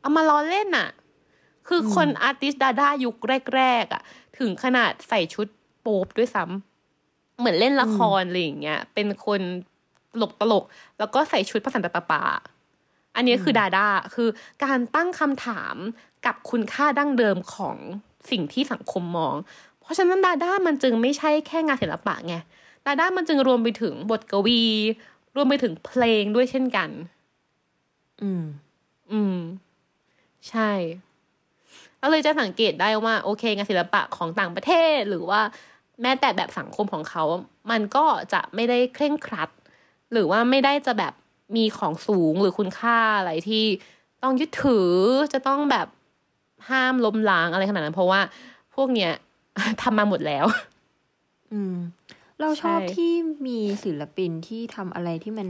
[0.00, 0.88] เอามาล้อเล่นอะ
[1.68, 3.16] คืออมคน artist ดาด้ายุค
[3.56, 4.02] แรกๆอะ่ะ
[4.38, 9.40] ถึงขนาดใส่ชุดโป๊ปด้วยซ้ำเหมือนเล่นละครอะไรอย่างเงี้ย เป็นคน
[10.12, 12.22] ตลกตลกๆแล้วก็ใส่ชุดพระสันตะปาปา
[13.14, 14.28] อันนี้คือดาด้าคือ
[14.64, 15.76] การตั้งคำถาม
[16.26, 17.76] กับคุณค่าดั้งเดิมของ
[18.30, 19.34] สิ่งที่สังคมมอง
[19.80, 22.36] เพราะฉะนั้นดาด้ามันจึงไม่ใช่แค่งานศิลปะไง
[22.86, 24.62] ดาด้ามันจึงรวมไปถึงบทกวี
[25.36, 26.90] รวมไปถึงเพลงด้วยเช่นกัน
[28.22, 28.44] อืม
[29.12, 29.36] อืม
[30.48, 30.70] ใช่
[31.98, 35.40] เราเลยจะสังเกตได้ว่า โอเค งานศิลปะของต่างประเทศหรือว่า
[36.02, 37.24] แม้แต่แบบสังคมของเขา
[37.70, 39.50] มันก็จะไม่ได้เคร่งครัด
[40.12, 41.14] หรือว่าไม่ได้จะแบบ
[41.56, 43.64] มีของสูงหรือคุณค่าอะไรที่
[44.22, 44.90] ต้องยึดถือ
[45.32, 45.86] จะต้องแบบ
[46.70, 48.20] ห้ามล้มล้างอะไรขนาดนั้น เพราะว่า
[48.74, 49.12] พวกเนี้ย
[49.82, 50.46] ทำมาหมดแล้ว
[51.52, 51.76] อืม
[52.40, 53.12] เราชอบที่
[53.46, 55.48] มีศิลปินที่ทำอะไรที่มัน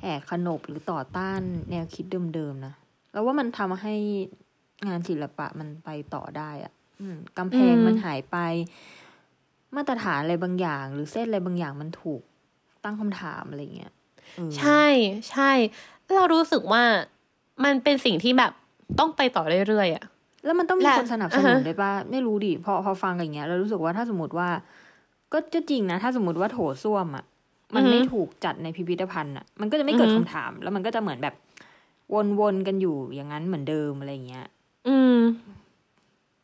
[0.00, 2.04] แหกขนบหรือต่อต้านแนวคิด
[2.34, 2.74] เดิมๆนะ
[3.12, 3.94] แล้วว่ามันทำให้
[4.88, 8.36] งานศิลปะมันไปต่อได้อะอืมกำแพงมันหายไป
[9.76, 12.22] มาตรฐานอะไรบางอย่าง หรือเส้นอะไรบางอย่างมันถูก
[12.84, 13.92] ตั้งคำถามอะไรเงี้ย
[14.36, 14.84] เออใช่
[15.30, 15.50] ใช่
[16.14, 16.82] เรารู้สึกว่า
[17.64, 18.52] มันเป็นสิ่งที่แบบ
[18.98, 20.04] ต้องไปต่อเรื่อยๆอะ
[20.44, 24.48] แล้วมันต้องมีและคนสนับสนุนอ่าฮะด้วยป่ะไม่รู้ดิพอพอฟังอย่างเงี้ยเรารู้สึกว่าถ้าสมมติว่า
[25.32, 27.24] ก็จะจริงนะ ถ้าสมมติว่าโถส้วมอะ
[27.74, 31.34] มันไม่ถูกจัดในพิพิธภัณฑ์อะ มันก็จะไม่เกิดคำถาม แล้วมันก็จะเหมือนแบบ
[32.40, 34.46] วนๆกันอยู่อย่างนั้นเหมือนเดิมอะไรเงี้ย
[34.88, 35.18] อืม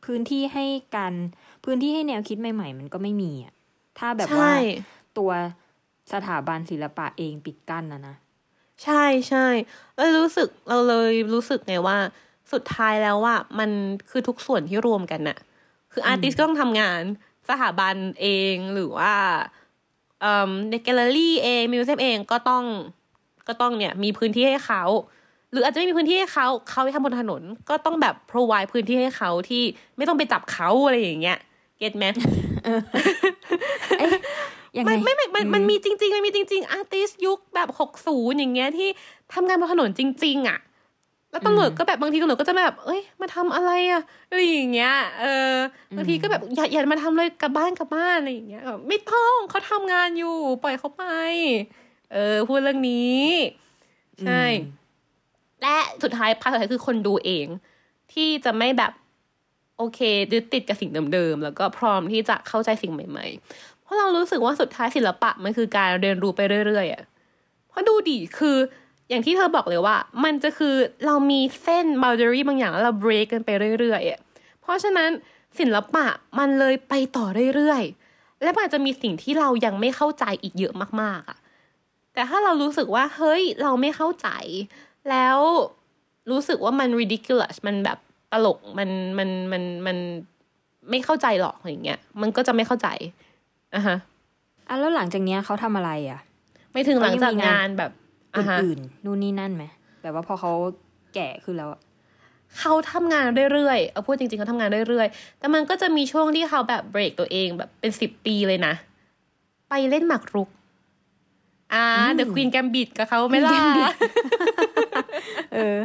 [0.09, 1.13] พื้นที่ให้การ
[1.65, 3.53] พื้นที่ให้แนวคิดใหม่ ๆ มันก็ไม่มีอะ
[3.99, 4.55] ถ้าแบบว่าใช่
[5.17, 5.31] ตัว
[6.13, 8.15] สถาบันศิลปะเองปิดกั้นนะนะ
[8.83, 9.47] ใช่ใช่
[9.95, 11.97] แล้วรู้สึกเราเลยรู้สึกไงว่า
[12.53, 13.69] สุดท้ายแล้วว่ามัน
[14.09, 15.37] คือทุกส่วนที่รวมกันน่ะ
[15.91, 17.01] คืออาร์ติสก็ต้องทำงาน
[17.49, 19.13] สถาบันเองหรือว่า
[20.21, 22.63] เอ่อในแกลเลอรี่เองมิวเซียมเองก็ต้อง
[23.47, 24.83] ก็ต้องเนี่ยมีพื้นที่ให้เขา
[25.51, 29.63] หรืออาจจะไม่มีพื้นที่ให้เขาเขาไปทำบนถนน ก็ต้องแบบ provide พื้นที่ให้เขาที่
[29.97, 31.37] ไม่ต้องไปจับเขาอะไรอย่างเงี้ย
[31.77, 32.05] เก็ตไหม
[34.77, 38.89] ยังไงไม่ไม่ไม่มันมันมีจริงๆมันมีจริง ๆ อาร์ติสยุคแบบหกศูนย์อย่างเงี้ยที่
[39.33, 40.59] ทำงานบนถนนจริง ๆ อะ
[41.31, 45.53] แล้วตำรวจก็แบบบางทีตำรวจก็จะแบบ เอ้ย มาทำอะไรอะอะไรอย่างเงี้ยเออ
[45.97, 51.03] บางทีก็แบบอย่าอย่ามาทำเลยกลับบ้านกลับบ้านอะไรอย่างเงี้ยแบบไม่ต้องเขาทำงานอยู่ ปล่อยเขาไป
[52.13, 53.23] เออพูดเรื่องนี้
[54.21, 54.43] ใช่
[55.61, 57.47] และสุดท้ายพาร์ทสุดท้ายคือคนดูเอง
[58.13, 58.91] ที่จะไม่แบบ
[59.77, 59.99] โอเค
[60.31, 67.03] ยึดติดกับสิ่งเดิมๆแล้วก็พร้อมที่จะเข้าใจสิ่งใหม่ ๆ เพราะเรารู้สึกว่าสุดท้ายศิลปะมันคือการเรียนรู้ไปเรื่อยๆอะ
[67.69, 68.57] เพราะดูดิคือ
[69.09, 73.49] อย่างที่เธอบอกเลยว่า มันจะคือเรามีเส้น boundary บางอย่างแล้วเรา break กันไป
[73.79, 74.19] เรื่อยๆอะ
[74.61, 75.09] เพราะฉะนั้น
[75.59, 76.05] ศิลปะ
[76.39, 81.37] มันเลยไปต่อเรื่อยๆ และมันอาจจะมีสิ่งที่เรายังไม่เข้าใจอีกเยอะมากๆอะ
[82.13, 84.27] แต่ถ้าเรารู้สึกว่าเฮ้ยเราไม่เข้าใจ
[85.09, 85.37] แล้ว
[86.31, 87.99] รู้สึกว่ามัน ridiculous มันแบบ
[88.33, 89.97] ตลกมันมันมันมัน
[90.89, 92.87] ไม่เข้าใจหรอกอย่างเงี้ย มันก็จะไม่เข้าใจ
[93.75, 93.97] อะฮะ
[94.67, 96.19] อะแล้วหลังจากเนี้ยเขาทำอะไรอะ
[96.73, 97.91] ไม่ถึงหลังจากเขายังมีงานงานแบบ
[98.35, 99.63] อะฮะอื่นๆนู่นนี่นั่นไหม
[100.01, 100.51] แบบว่าพอเขา
[101.15, 101.81] แก่ขึ้นแล้วอะ
[102.59, 108.73] เขาทำงานเรื่อยๆเอาพูดจริงๆเขาทำงานเรื่อยๆ แต่มันก็จะมีช่วงที่เขาแบบเบรกตัวเองแบบเป็นสิบปีเลยนะ
[109.69, 110.49] ไปเล่นหมากรุก
[111.73, 113.59] อ่า The Queen's Gambit กับเขาไหมล่ะ
[115.53, 115.79] เออ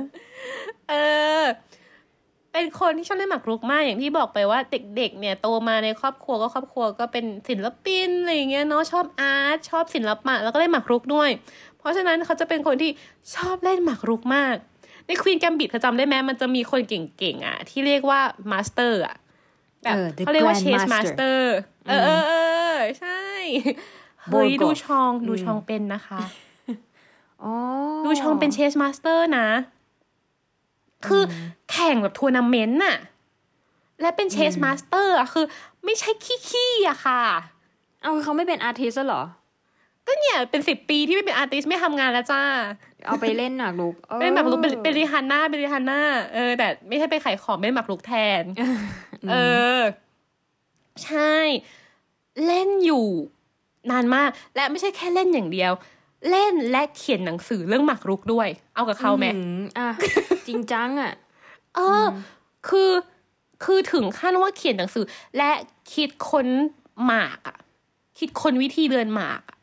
[0.89, 0.95] เอ
[1.41, 1.45] อ
[2.53, 11.31] เป็นคนที่ชอบเล่นหมากรุกมากอย่างที่บอกไปว่าเด็ก ๆ เนี่ยโตมาในครอบครัวก็ครอบครัวก็เป็นศิลปินอะไรอย่างเงี้ยเนาะชอบ art ชอบศิลปะแล้วก็เล่นหมากรุกด้วย
[11.79, 12.91] เพราะฉะนั้นเขาจะเป็นคนที่
[13.35, 14.57] ชอบเล่นหมากรุกมาก
[15.07, 18.21] ใน Queen's Gambit เธอจำได้ไหมมันจะมีคนเก่งๆอะ ที่เรียกว่า
[18.51, 19.17] master อะ
[19.85, 21.57] แบบเออ The เขาเรียกว่า chess Grandmaster
[21.87, 22.35] เออเออเอ
[22.75, 23.23] อใช่
[24.31, 26.21] เฮ้ย Borgov Duchamp Duchamp เป็นนะคะ
[27.45, 27.55] อ๋อ
[28.05, 29.49] Duchamp เป็น chess master นะ
[31.07, 31.35] คืออ
[31.71, 32.99] แข่งแบบทัวร์นาเมนต์น่ะ
[34.01, 35.47] และเป็น chess master อะคือ
[35.85, 36.11] ไม่ใช่
[36.49, 37.23] ขี้ๆอะค่ะ
[38.03, 39.23] เอ้าเขาไม่เป็น artist เหรอ
[40.07, 42.43] ก็เนี่ยเป็นสิบปีที่ไม่เป็น artist ไม่ทำงานแล้วจ้า
[43.07, 46.01] เอาไปเล่นหมากรุกอ๋อเป็นหมากรุกเป็นเป็นริฮันน่าเป็นริฮันน่า
[46.35, 48.43] เออแต่ไม่ใช่ไปขายของเป็นหมากรุกแทน
[49.31, 49.35] เอ
[49.79, 49.81] อ
[51.05, 51.35] ใช่
[52.47, 53.07] เล่นอยู่
[53.91, 55.73] นานมาก และไม่ใช่แค่เล่นอย่างเดียว
[56.31, 59.41] เล่นและเขียนหนังสือเรื่องหมากรุกด้วย เอากับเขาไหมอื
[59.79, 59.89] อะ
[60.47, 61.13] จริงจังอะ
[61.75, 62.07] เอออ
[62.69, 62.91] คือ
[63.65, 65.05] คือถึงขั้นว่าเขียนหนังสือ
[65.37, 65.51] และ
[65.93, 66.49] คิดค้น
[67.05, 67.57] หมากอะ
[68.19, 69.59] คิดค้นวิธีเดินหมากอะ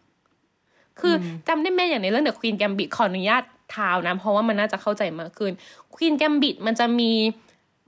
[1.00, 3.44] คืออจำได้ไหมอย่างในเรื่อง The Queen Gambit ขออนุญาต
[3.76, 5.52] ทาวนะ เพราะว่ามันน่าจะเข้าใจมากขึ้น
[5.96, 7.12] Queen Gambit มันจะมี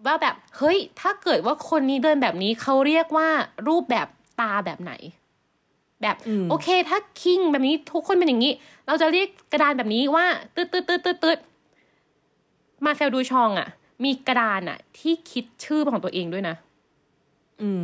[0.05, 3.29] ว่าแบบ เฮ้ย ถ้าเกิดว่าคนนี้เดินแบบนี้เขาเรียกว่า
[3.67, 4.07] รูปแบบ
[4.39, 4.93] ตาแบบไหน
[6.03, 8.53] แบบอืมโอเค ถ้าคิงแบบนี้ทุกคนเป็นอย่างนี้
[8.87, 10.25] เราจะเรียกกระดานแบบนี้ว่า
[10.55, 11.39] ตืดตืดตืดตืดตืด
[12.85, 13.67] มาเซลดูชองอะ
[14.03, 16.55] มีกระดานอะที่คิดชื่อของตัวเองด้วยนะ
[17.61, 17.83] อืม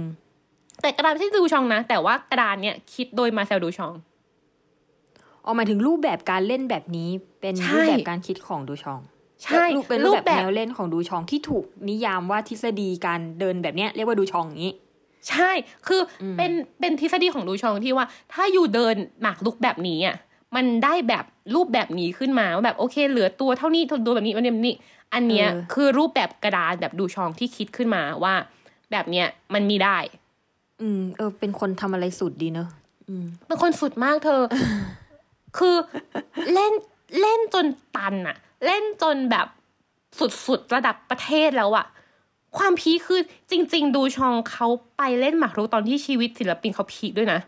[0.81, 3.93] แต่กระดานไม่ใช่ดูชองนะ แต่ว่ากระดานเนี่ยคิดโดยมาเซลดูชอง
[5.45, 7.09] ออกหมายถึงรูปแบบการเล่นแบบนี้
[7.41, 8.99] เป็นใช่รูปแบบการคิดของดูชอง
[9.43, 14.73] ใช่รูปเป็นรูปแบบแนวเล่นของดูชองที่ถูกนิยามว่าทฤษฎีการเดินแบบเนี้ยเรียกว่าดูชองอย่างนี้
[15.29, 15.51] ใช่
[15.87, 20.15] คืออเป็นเป็นทฤษฎีของดูชองที่ว่า ถ้าอยู่เดินหมากลุกแบบนี้อะ
[20.55, 24.75] มันได้แบบรูปแบบนี้ขึ้นมาว่าแบบโอเค เหลือตัวเท่านี้ตัวแบบนี้อันนี้แบบนี้
[25.13, 28.33] อันเนี้ยเออคือรูปแบบกระดานแบบดูชองที่คิดขึ้นมาว่า
[28.91, 29.97] แบบเนี้ยมันมีได้
[30.81, 32.69] อืม เออ เป็นคนทำอะไรสุดดีเนอะ
[33.09, 34.41] อืมเป็นคนสุดมากเธอ
[35.57, 35.75] คือ
[36.53, 36.73] เล่น
[37.21, 37.65] เล่นจน
[37.95, 39.47] ตันอะเล่นจนแบบ
[40.47, 41.85] สุดๆระดับประเทศแล้วอะ
[42.57, 43.21] ความพีคคือ
[43.51, 47.39] จริง ๆ ดูชองเขาไปเล่นหมากรุกตอนที่ชีวิตศิลปินเขาพีคด้วยนะ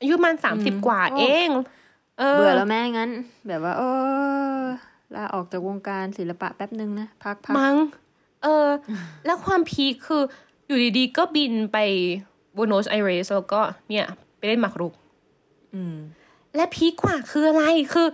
[0.00, 1.48] อายุประมันสามสิบอืมกว่าโอ้เอง
[2.18, 3.10] เออเบื่อแล้วแม่งั้น
[3.48, 3.82] แบบว่า เอ
[4.60, 4.62] อ
[5.14, 7.76] ลาออกจากวงการศิลปะแป๊บนึงนะ พักพักมั้ง
[8.42, 8.68] เออ
[9.26, 10.22] แล้วความพีคคือ
[10.66, 11.78] อยู่ดีๆ ก็บินไป
[12.56, 14.06] บูโนสไอเรสแล้วก็เนี่ย
[14.38, 14.94] ไปเล่นหมากรุก
[15.74, 15.96] อืม
[16.56, 18.06] และพีคกว่าคืออะไรคือ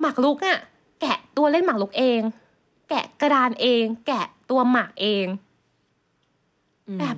[0.00, 0.58] หมากรุกอะ
[1.00, 2.20] แกะตัวเล่นหมากรุกเอง
[2.88, 5.47] แกะกระดานเอง แกะตัวหมากเองอืม
[6.98, 7.16] แบบ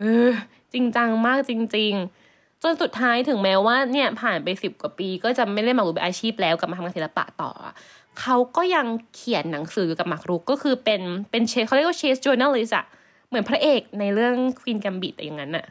[0.00, 0.28] เออ
[0.72, 1.92] จริงจังมากจริง
[2.28, 7.74] ๆ จนสุดท้ายถึงแม้ว่าเนี่ยผ่านไปสิบกว่าปี ก็จะไม่เล่นหมากรุกเป็นอาชีพแล้วกลับมาทำงานศิลปะต่ออะ
[8.20, 11.00] เขาก็ยังเขียนหนังสือกับหมากรุกก็คือเป็น
[11.30, 12.84] เป็นเชสเขาเรียกว่าเชสจ o ร์นัลิสอะ
[13.28, 15.66] เหมือนพระเอกในเรื่องควีนกัมบิ t อย่างนั้นอะ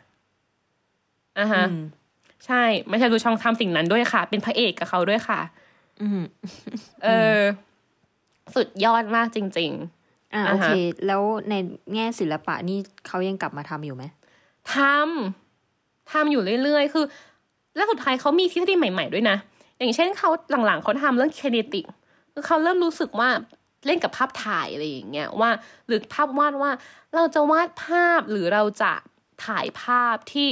[1.40, 1.82] อะฮะอืม
[2.46, 5.40] ใช่ ไม่ใช่ดูช่องทำสิ่งนั้นด้วยค่ะ เป็นพระเอกกับเขาด้วยค่ะ
[6.02, 6.22] อืม
[7.04, 7.42] เออ
[8.56, 9.74] สุดยอดมากจริงอ่า
[10.34, 10.70] อ่าโอฮะเค
[11.08, 11.54] แล้วใน
[11.94, 12.78] แง่ศิลปะนี่
[13.08, 17.06] เขายังกลับมาทำอยู่ไหมๆทำทำอยู่เรื่อยๆ คือ
[17.76, 19.38] แล้วสุดท้ายเขามีทฤษฎีใหม่ ๆด้วยนะ
[19.80, 20.30] อย่างเช่นเขา
[20.66, 21.86] หลังๆเขาทำเรื่องเคเนติก
[22.34, 23.30] คือเขาเริ่มรู้สึกว่า
[23.86, 25.52] เล่นกับภาพถ่ายอะไรอย่างเงี้ยว่า
[25.88, 26.72] หรือภาพวาดว่า
[27.16, 28.94] เราจะวาดภาพหรือเราจะ
[29.46, 30.48] ถ่ายภาพที่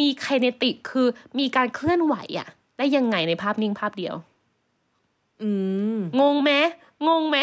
[0.00, 1.06] มีเคเนติกคือ
[1.38, 2.48] มีการเคลื่อนไหวอะ
[2.78, 4.14] ได้ยังไงในภาพนิ่งภาพเดียว
[5.42, 5.50] อื
[5.96, 6.50] มงงไหม
[7.08, 7.36] งงไหม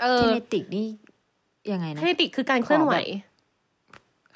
[0.00, 0.88] เอเทอเนติกนี่
[1.72, 2.94] ยังไงเคนะเนติกคือการเคลื่อนไหว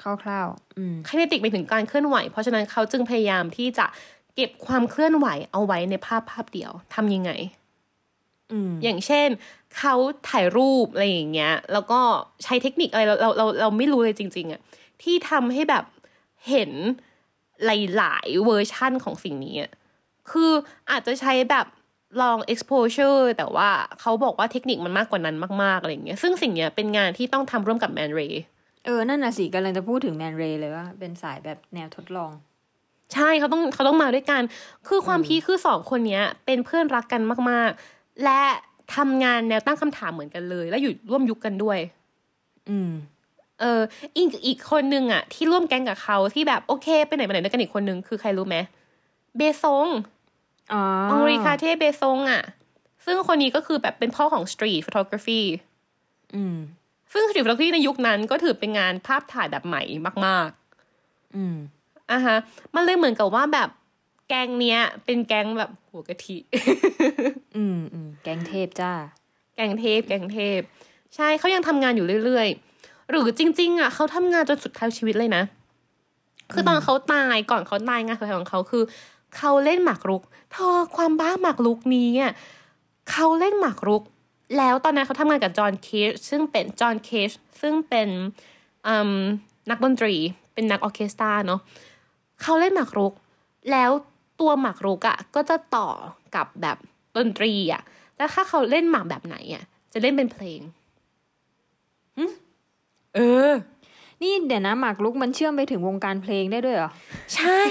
[0.01, 3.85] คร่าวๆอืม kinetic ไปถึงการเคลื่อนไหว เพราะฉะนั้นเขาจึงพยายามที่จะ
[4.35, 7.31] เก็บความเคลื่อนไหวเอาไว้ในภาพภาพเดียวทำยังไง
[8.51, 9.27] อืมอย่างเช่น
[9.77, 9.95] เขา
[10.29, 11.99] ถ่ายรูปอะไรอย่างเงี้ย แล้วก็
[12.43, 14.61] ใช้เทคนิคอะไรเราเราเราเราไม่รู้เลยจริง ๆอะ
[15.01, 15.85] ที่ทำให้แบบ
[16.49, 16.71] เห็น
[17.65, 17.69] ห
[18.01, 19.71] ลายๆเวอร์ชั่นของสิ่งนี้อะ
[20.31, 20.51] คือ
[20.91, 21.65] อาจจะใช้แบบ
[22.21, 23.69] long exposure แต่ว่า
[24.01, 28.41] เขาบอกว่าเทคนิคมันมากกว่านั้นมาก ๆ อะไรอย่างเงี้ย ซึ่งสิ่งเนี้ยเป็นงานที่ต้องทำร่วมกับแมนเรย์
[28.85, 32.31] เออ นั่นน่ะสิกำลังจะพูดถึงแมนเรย์เลยว่า เป็นสายแบบแนวทดลอง
[33.13, 34.41] ใช่เขาต้องเขาต้องมาด้วยกัน
[34.87, 38.41] คือความพีคคือสองคนเนี้ย เป็นเพื่อนรักกันมาก ๆ และ
[38.95, 41.79] ทำงานแนวตั้งคำถามเหมือนกันเลย และอยู่ร่วมยุคกันด้วย
[42.69, 42.91] อืม
[43.59, 43.81] เออ
[44.17, 48.57] อีกอีกคนนึงอะ ที่ร่วมแก๊งกับเขาที่แบบโอเคไปไหนมาไหนด้วยกันอีกคนนึงคือใครรู้ไหม
[49.37, 49.87] เบซง
[50.73, 52.43] อ๋ Henri Cartier-Bresson อะ
[53.05, 55.41] ซึ่งคนนี้ก็คือแบบเป็นพ่อของสตรีทฟ o โ o กราฟี
[56.35, 56.57] อืม
[57.13, 59.81] ซึ่งสตรีทฟ o โ o กราฟีในยุคนั้นก็ถือเป็นงานภาพถ่ายแบบใหม่
[60.25, 60.49] มาก
[61.35, 62.37] อืมๆอะฮะ
[62.75, 63.69] มันเลยเหมือนกับว่าแบบ
[64.27, 66.37] แก๊งเนี้ย เป็นแก๊งแบบหัวกะทิ
[67.55, 68.93] อืมอืมแก๊งเทพจ้า
[69.55, 70.61] แก๊งเทพ แก๊งเทพ
[71.15, 75.43] ใช่เขายังทำงานอยู่เรื่อยๆ หรือจริง ๆ อะเขาทำงานจนสุดท้ายชีวิตเลยนะ
[76.53, 78.83] คือตอนเขาตายก่อนเขาตายงานสุดท้ายของเขาคือ
[79.37, 82.33] เขาเล่นหมากรุก เธอความบ้าหมากรุกนี้อะ
[83.11, 84.03] เขาเล่นหมากรุก
[84.57, 88.09] แล้วตอนนั้นเขาทำงานกับจอห์นเคชซึ่งเป็นจอห์นเคชซึ่งเป็น
[88.87, 89.13] อืม
[89.69, 90.15] นักดนตรี
[90.53, 91.61] เป็นนักออร์เคสตราเนาะ
[92.41, 93.13] เขาเล่นหมากรุก
[93.71, 93.91] แล้ว
[94.39, 95.89] ตัวหมากรุกอะ่ะก็จะต่อ
[96.35, 96.77] กับแบบ
[97.17, 97.81] ดนตรีอะ่ะ
[98.17, 99.63] แล้วถ้าเขาเล่นหมากแบบไหนอะ่ะ
[99.93, 100.61] จะเล่นเป็นเพลง
[103.15, 103.19] เอ
[103.49, 103.51] อ
[104.21, 106.91] นี่เดี๋ยวนะหมากรุกมันเชื่อมไปถึงวงการเพลงได้ด้วยเหรอ
[107.35, 107.61] ใช่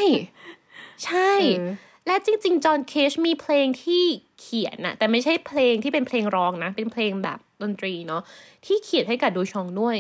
[1.05, 1.73] ใช่เออ
[2.07, 4.05] และจริง ๆ จอห์นเคชมีเพลงที่
[4.41, 8.23] เขียนนะแต่ไม่ใช่เพลงที่เป็นเพลงร้องนะ เป็นเพลงแบบดนตรีเนาะ
[8.67, 9.97] ที่เขียนให้กับดูชองด้วย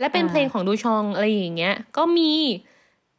[0.00, 2.32] และเป็นเพลงของดูชองอะไรอย่างเงี้ย ก็มี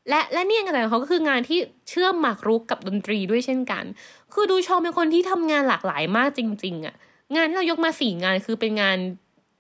[0.10, 3.84] และและเนี่ยงานของเขาก็คืองานที่เชื่อมหมากรุกกับดนตรีด้วยเช่นกัน
[4.34, 6.95] คือดูชองเป็นคนที่ทำงานหลากหลายมากจริง ๆอะ่ะ
[7.36, 8.97] งานที่เรายกมาสี่งานคือเป็นงาน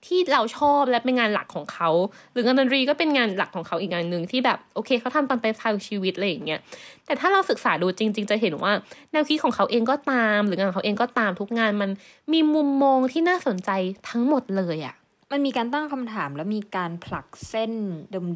[0.05, 1.89] ที่เราชอบและเป็นงานหลักของเขา
[2.31, 6.59] หรืองานดนตรีก็เป็นงานหลักของเขาอีกงานหนึ่งที่แบบโอเคเขาทำตามไปทางชีวิตอะไรอย่างเงี้ย
[7.05, 8.71] แต่ถ้าเราศึกษาดูจริง ๆ จะเห็นว่า
[9.11, 11.89] แนวคิดของเขาเองก็ตาม หรืองานของเขาเองก็ตามทุกงานมัน
[12.33, 13.69] มีมุมมองที่น่าสนใจ
[14.09, 14.95] ทั้งหมดเลยอะ่ะ
[15.31, 17.71] มันมีการตั้งคำถามแล้วมีการผลักเส้น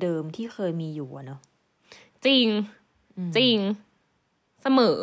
[0.01, 1.39] เดิมๆที่เคยมีอยู่อะเนอะ
[2.25, 2.47] จริง
[3.37, 3.57] จริง
[4.63, 4.99] เสมอ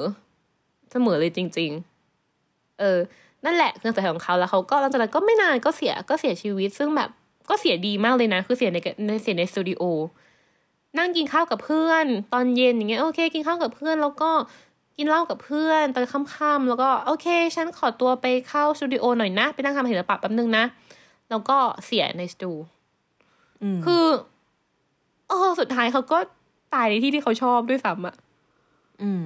[0.92, 1.70] เสมอเลยจริง
[2.26, 2.98] ๆ เออ
[3.44, 7.10] นั่นแหละคือสายของเขาแล้วเขาก็หลังจากนั้นก็ไม่นานก็เสียก็เสียชีวิต ซึ่งแบบ
[7.50, 9.82] ก็เสียดีมากเลยนะ คือเสียในในเสียในสตูดิโอ
[10.98, 14.30] นั่งกินข้าวกับเพื่อน ตอนเย็นอย่างเงี้ยโอเค กินข้าวกับเพื่อนแล้วก็
[14.96, 17.26] กินเหล้ากับเพื่อนตอนค่ำๆแล้วก็โอเค
[17.56, 20.64] ฉันขอตัวไปเข้าสตูดิโอหน่อยนะไปนั่งทำศิลปะแป๊บนึงนะ
[21.30, 22.52] แล้วก็เสียในสตู
[23.62, 24.06] อืมคือ
[25.28, 26.18] เออสุดท้ายเขาก็
[26.74, 28.14] ตายในที่ที่เขาชอบด้วยซ้ำอะ
[29.02, 29.24] อืม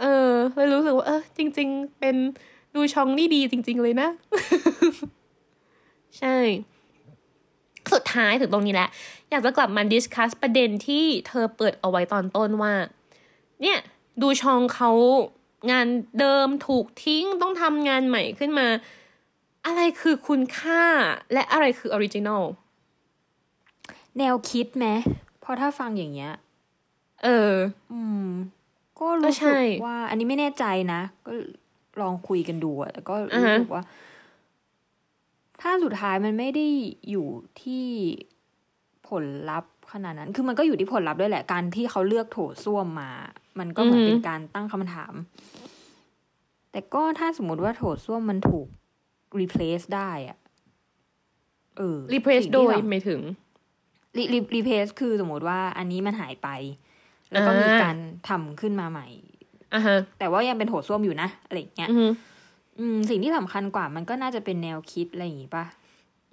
[0.00, 2.16] เออเลยรู้สึกว่าเออจริง ๆ เป็น
[2.74, 4.08] ดูช่องนี่ดีจริง ๆ เลยนะ
[6.18, 6.36] ใช่
[7.92, 8.88] สุดท้ายถึงตรงนี้แหละ
[9.30, 12.74] อยากจะกลับมาดิสคัสประเด็นที่เธอเปิดเอาไว้ตอนต้นว่า
[13.62, 13.78] เนี่ย
[14.22, 14.90] ดูช่องเขา
[15.70, 15.86] งาน
[16.20, 18.66] เดิมถูกทิ้งต้องทำงานใหม่ขึ้นมา
[19.66, 20.82] อะไรคือคุณค่า
[21.32, 22.42] และอะไรคือ original
[24.18, 24.86] แนวคิดไหม
[25.40, 26.32] เพราะถ้าฟังอย่างเงี้ย
[27.24, 27.52] เออ
[27.92, 28.28] อืม
[28.98, 31.32] ก็ก็รู้สึกว่า ใช่ อันนี้ไม่แน่ใจนะ ก็
[32.00, 33.82] ลองคุยกันดูอะแต่ก็อ่ารู้สึกว่า ฮะ
[35.60, 36.66] ถ้าสุดท้ายมันไม่ได้
[37.10, 37.28] อยู่
[37.62, 37.86] ที่
[39.08, 43.10] ผลลัพธ์ขนาดนั้น คือมันก็อยู่ที่ผลลัพธ์ด้วยแหละ การที่เขาเลือกโถส้วมมา
[43.58, 45.14] มันก็เหมือนเป็นการตั้งคำถาม
[46.72, 48.66] แต่ก็ถ้าสมมติว่าโถส้วมมันถูก
[49.40, 50.38] replace ได้อะ
[51.78, 53.20] เออรีเพรสสิ่งโดที่ยเราไม่ถึง
[54.16, 56.48] รีรีรีเพสคือสมมติว่าอันนี้มันหายไป
[57.32, 57.96] แล้วก็อ่ามีมีการ
[58.28, 59.08] ทำขึ้นมาใหม่
[59.74, 62.08] อะฮะแต่ว่ายังเป็นโถส้วมอยู่นะอะไรอย่างเงี้ยอืม
[62.78, 65.64] อืมสิ่งที่สำคัญกว่ามันก็น่าจะเป็นแนวคิดอะไรอย่างงี้ป่ะ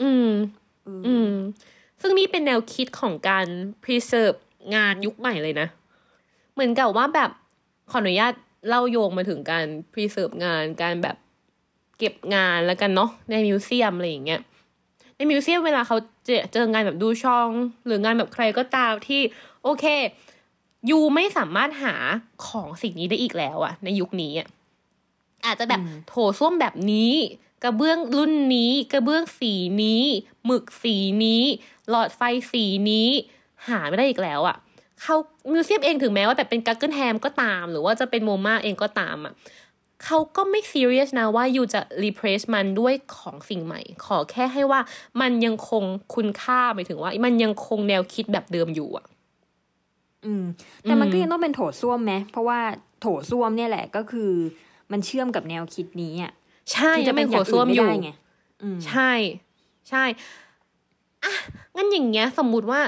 [0.01, 0.29] อืม
[0.83, 1.31] เอออืม
[2.01, 3.47] ซึ่งนี่เป็นแนวคิดของการ
[3.83, 4.37] preserve
[4.75, 5.67] งานยุคใหม่เลยนะ
[6.53, 7.29] เหมือนกับว่าแบบ
[7.91, 8.33] ขออนุญาต
[8.67, 11.15] เล่าโยงมาถึงการ preserve งานการแบบ
[11.97, 14.41] เก็บงานแล้วกันเนาะใน museum อะไรอย่างเงี้ย
[15.15, 17.49] ใน museum เวลาเขาเจอเจองานแบบ Duchamp
[17.85, 19.21] หรืองานแบบใครก็ตามที่
[19.63, 19.85] โอเค
[20.89, 21.95] you ไม่สามารถหา
[22.47, 24.47] ของสิ่งนี้ได้อีกแล้วอะในยุคนี้อะ
[25.45, 27.13] อาจจะแบบอืมโถส้วมแบบนี้
[27.63, 29.53] กระเบื้องรุ่นนี้ กระเบื้องสี
[29.83, 30.03] นี้
[30.45, 31.43] หมึกสีนี้
[31.89, 32.21] หลอดไฟ
[32.51, 33.09] สีนี้
[33.67, 34.57] หาไม่ได้อีกแล้วอะ
[35.01, 35.15] เขา
[35.51, 39.33] museum เองถึงแม้ว่าแต่เป็น Guggenheim ก็ตาม หรือว่าจะเป็น MoMA เองก็ตามอะ
[40.03, 44.81] เขาก็ไม่ซีเรียสนะว่า you จะ replace มันด้วยของสิ่งใหม่ ขอแค่ให้ว่า
[45.21, 45.83] มันยังคง
[46.15, 49.05] คุณค่าหมายถึงว่า มันยังคงแนวคิดแบบเดิมอยู่อะ
[50.25, 50.43] อืม
[50.81, 52.59] แต่มันอืมก็ยังต้องเป็นโถส้วมไหมเพราะว่า
[53.01, 54.31] โถส้วมเนี่ยแหละก็คือ
[54.91, 56.33] มันเชื่อมกับแนวคิดนี้อะ
[56.71, 58.11] ใช่ที่จะเป็นโถส้วมอยู่ไได้ไง
[58.63, 59.11] อืมใช่
[59.89, 60.03] ใช่
[61.23, 61.33] อะ
[61.75, 62.81] งั้นอย่างเงี้ย สมมุติว่า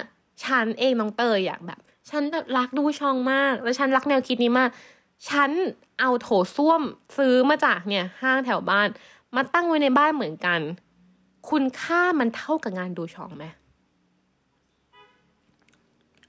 [0.45, 1.79] ฉันเองน้องเตยอยากแบบ
[2.09, 4.69] ฉันแบบรักดูช่องมาก แล้วฉันรักแนวคิดนี้มาก
[5.29, 5.49] ฉัน
[5.99, 6.81] เอาโถส้วม
[7.17, 8.87] ซื้อมาจากเนี่ยห้างแถวบ้าน
[9.35, 10.59] มาตั้งไว้ในบ้านเหมือนกัน
[11.49, 13.45] คุณค่ามันเท่ากับงานดูช่องไหม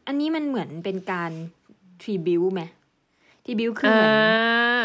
[0.06, 1.30] อันนี้มันเหมือนเป็นการ
[2.02, 2.62] ทรีบิวไหม
[3.44, 4.84] ทรีบิวคือเหมือนา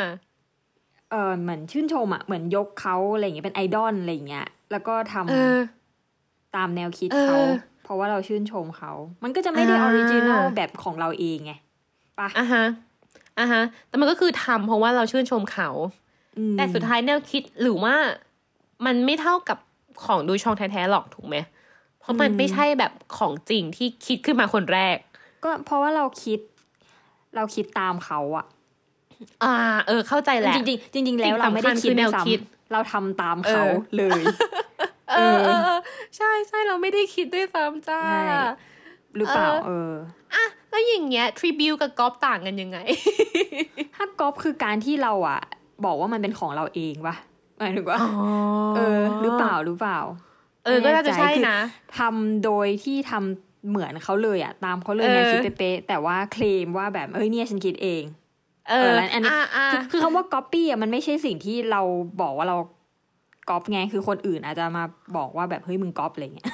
[1.12, 5.58] เออเหมือนชื่นชมอะเหมือนยกเขาอะไรอย่างเงี้ยเป็นไอดอลอะไรอย่างเงี้ย แล้วก็ทำเออ
[6.56, 7.40] ตามแนวคิดเออเขา
[7.84, 8.92] เพราะว่าเราชื่นชมเขา
[9.24, 11.54] มันก็จะไม่ได้ออ่า original แบบของเราเองไง
[12.20, 12.66] ปะอะฮะ
[13.40, 15.70] อะฮะ แต่มันก็คือทำเพราะว่าเราชื่นชมเขา
[16.38, 17.96] อืมแต่สุดท้ายแนวคิดหรือว่า
[18.86, 19.58] มันไม่เท่ากับ
[20.06, 21.36] ของดูชองแท้ๆหรอกถูกไหม
[22.00, 24.98] เพราะมันไม่ใช่แบบของจริงที่คิดขึ้นมาคนแรก
[25.48, 26.40] ก็เพราะว่าเราคิด
[27.36, 28.46] เราคิดตามเขาอะ
[29.44, 29.56] อ่า
[29.88, 34.22] เออ เข้าใจแหละจริงๆจริงๆแล้วสิ่งเราไม่ได้สำคัญคิดคือแนวด้วยซ้คิดำเราทำตามเขาเออเลย
[35.16, 35.80] เออเออเออ
[36.18, 38.22] ใช่ใช่เราไม่ได้คิดด้วยซ้ำจ้าใช่
[39.16, 39.94] หรือเปล่าเออเออ
[40.34, 42.78] อะแล้วอย่างเงี้ยทริบิวกับกอล์ฟต่างกันยังไง
[43.96, 45.42] ถ้าก๊อปคือการที่เราอะ
[45.86, 47.16] บอกว่ามันเป็นของเราเองปะ
[47.58, 48.00] หมายถึงว่า
[48.76, 50.00] เออ หรือเปล่าหรือเปล่า
[50.66, 51.60] เออก็น่าจะใช่คือนะ
[51.98, 58.04] ทำโดยที่ทำ เหมือนเขาเลยอะตามเขาเลยเออแนวคิดเป๊ะๆแต่ว่าเคลมว่าแบบเอ้ยเนี่ยฉันคิดเอง
[58.70, 61.82] เอเอออแล้วอันนี้อ่าอ่าคือคือคำว่า copy อะมันไม่ใช่สิ่งที่เรา
[62.22, 62.58] บอกว่าเรา
[63.50, 64.84] ก๊อปไงคือคนอื่นอาจจะมา
[65.18, 66.48] บอกว่าแบบเฮ้ยมึงก๊อปอะไรเงี้ย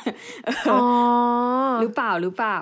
[0.72, 0.80] อ๋อ
[1.82, 2.58] หรือเปล่าหรือเปล่า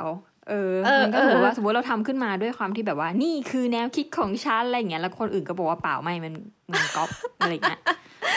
[0.49, 6.33] เออเออมันก็สมมติเออว่าสมมติเราทำขึ้นมาด้วยความที่แบบว่า นี่คือแนวคิดของฉันอะไรเงี้ยแล้วคนอื่นก็บอกว่าเปล่าไม่มัน
[6.71, 7.81] มันก๊อปอะไรเงี้ย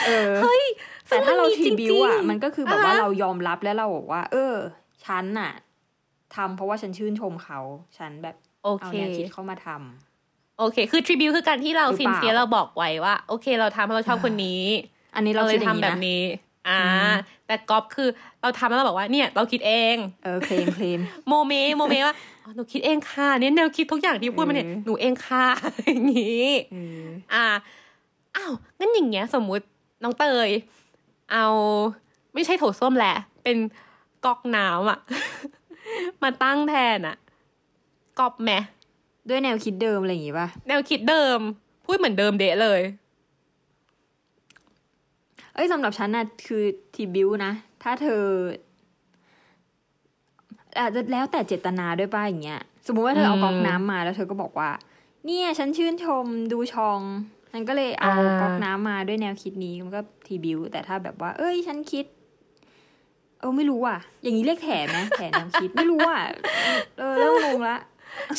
[0.07, 0.63] เออเฮ้ย
[1.09, 4.53] แต่ถ้าเราซึ่งมันมีทีบิวจริงๆอะมันก็คือแบบว่าอ่าฮะเรายอมรับแล้วเราบอกว่า เออ
[5.05, 5.51] ฉันน่ะ
[6.35, 7.59] ทำเพราะว่าฉันชื่นชมเขา
[7.97, 14.63] ฉันแบบโอเอาเคแนวคิดเข้ามาทำโอเค คือทริบิวคือการที่เราหรือซิเปนล่าเซียเราบอกไว้ว่า โอเค เราทำเพราะเราชอบคนนี้
[15.15, 16.23] อันนี้เราเราเลคิยดอย่าทำงนี้แบบนะนี้
[16.69, 17.13] อ่าอืม
[17.47, 18.09] แต่ก๊อฟคือ
[18.41, 25.45] เราทำแล้วเราบอกว่าเนี่ย เราคิดเองเออเคลมเคลมโมเมโมเมว่าอ๋อหนูคิดเองค่ะเนี่ยแนวคิดทุกอย่างที่พูดมาเนี่ยเออหนูเองค่ะ
[25.85, 27.45] อย่างนี้เอออ่า
[28.35, 29.65] อ้าวงั้นอย่างเงี้ย สมมุติ
[30.03, 30.49] น้องเตย
[31.31, 31.45] เอา
[32.33, 33.57] ไม่ใช่โถส้วมแหละ เป็น
[34.25, 34.99] ก๊อกน้ำอะ
[36.21, 37.15] มาตั้งแทนอะ
[38.19, 38.49] ก๊อปแม
[39.29, 41.39] ด้วยแนวคิดเดิมอะไรอย่างงี้ป่ะ แนวคิดเดิม
[41.85, 42.81] พูดเหมือนเดิมเดะเลย
[45.53, 46.63] เอ้ยสำหรับฉันน่ะคือ
[46.95, 47.51] ทีบิวนะ
[47.83, 48.23] ถ้าเธอ
[50.79, 54.69] อาจจะแล้วแต่เจตนาด้วยป่ะอย่างเงี้ย สมมุติว่าเธอเอาอืมก๊อกน้ำมาแล้วเธอก็บอกว่า
[55.25, 56.99] เนี่ยฉันชื่นชมดูชอง
[57.51, 66.21] ฉันก็เลยเอาอ่าก๊อกน้ำมาด้วยแนวคิดนี้มันก็ทีบิวแต่ถ้าแบบว่า เอ้ย ฉันคิดเออไม่รู้อะ อย่างนี้เรียกแถไหมแถแนวคิดไม่รู้อะ
[66.97, 67.77] เออเริ่มงงละ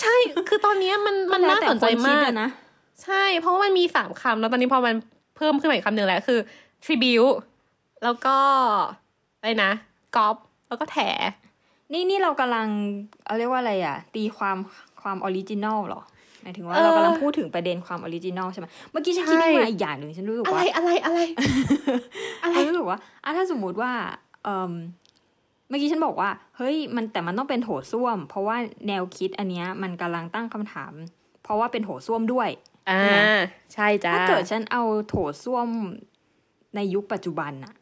[0.01, 0.15] ใช่
[0.49, 2.49] คือตอนเนี้ยมันมันแล้วน่าแต่สนใจคคิดมากอะนะ
[3.03, 4.95] ใช่ เพราะว่ามันมีสามคำแล้วตอนนี้พอมัน
[5.37, 6.39] เพิ่มขึ้นมาอีกคำหนึ่งแล้วคือ
[6.85, 7.37] tribute
[8.05, 8.37] แล้วก็
[9.39, 9.73] อะไรนะ
[10.17, 10.37] ก๊อป
[10.69, 10.99] แล้วก็แถ
[11.93, 12.67] นี่นี่เรากำลัง
[13.25, 14.57] เอาเรียกว่าอะไรอะ ตีความ
[15.03, 16.03] ความ original เหรอ
[16.43, 21.21] หมายถึงว่าเออเรากำลังพูดถึงประเด็นความ original ใช่ไหมเมื่อกี้ฉันคิดใช่ได้มาอีกอย่างหนึ่งฉันรู้สึกอะไรว่าอะไรอะไร
[22.43, 23.93] อะไรฉันรู้สึกว่าอะถ้าสมมุติว่า
[24.47, 24.73] เอม
[25.69, 28.57] เมื่อกี้ฉันบอกว่า เฮ้ยมันแต่มันต้องเป็นโถส้วม เพราะว่า
[28.89, 30.93] แนวคิดอันเนี้ยมันกำลังตั้งคำถาม
[31.43, 32.49] เพราะว่าเป็นโถส้วมด้วย
[32.91, 33.39] อ่า
[33.75, 35.69] ใช่จ้าถ้าเกิดฉันเอาโถส้วม
[36.77, 37.75] ในยุคปัจจุบันอะ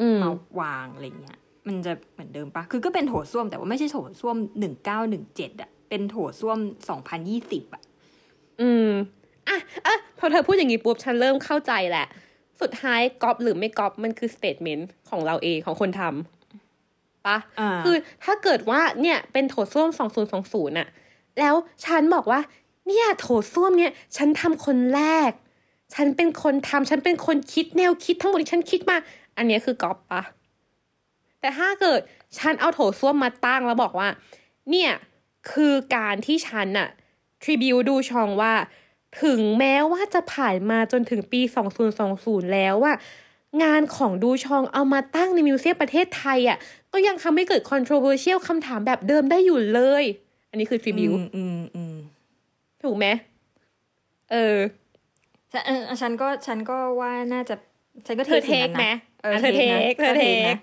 [0.00, 6.58] อืมมาวางอะไรเงี้ย มันจะเหมือนเดิมปะคือก็เป็นโถส้วมแต่ว่าไม่ใช่โถส้วมหนึ่งเก้าหนึ่งเจ็ดอะเป็นโถส้วม
[6.88, 7.82] สองพันยี่สิบอะ
[8.60, 8.90] อืม
[9.48, 12.06] อะอะพอเธอพูดอย่างนี้ปุ๊บฉันเริ่มเข้าใจแหละ
[12.60, 19.88] สุดท้ายก๊อปหรือไม่ก๊อปมันคือ statement ของเราเองของคนทำปะอ่าคือถ้าเกิดว่าเนี่ยเป็นโถส้วม
[20.28, 20.88] 2020น่ะ
[21.38, 21.54] แล้ว
[21.84, 22.40] ฉันบอกว่า
[22.88, 25.30] เนี่ยโถส้วมเนี่ย ฉันทำคนแรก
[25.94, 28.96] ฉันเป็นคนทำฉันเป็นคนคิดแนวคิดทั้งหมดที่ฉันคิดมา
[29.36, 30.22] อันเนี้ยคือก๊อปปะ
[31.40, 32.00] แต่ถ้าเกิด
[32.38, 34.08] ฉันเอาโถส้วมมาตั้งแล้วบอกว่า
[34.70, 34.92] เนี่ย
[35.52, 36.88] คือการที่ฉันน่ะ
[37.42, 38.52] ทริบิวดูชองว่า
[39.22, 41.40] ถึงแม้ว่าจะผ่านมาจนถึงปี
[41.96, 42.94] 2020 แล้วว่า
[43.62, 46.58] งานของดูชองเอามาตั้งในมิวเซียมประเทศไทยอะ่ะ
[46.92, 50.04] ก็ยังทำให้เกิด controversial คำถามแบบเดิมได้อยู่เลย
[50.50, 51.96] อันนี้คือทริบิวอืมอืมอืม
[52.82, 53.06] ถูกไหม
[54.32, 54.56] เออ
[55.52, 57.54] ฉันเออฉันก็ฉันก็ว่าน่าจะ
[58.06, 60.58] ฉันก็เธอเทสิ่คงไหมนั้นนะเออเธอเทคเทเธคอนะเทเทคคนะ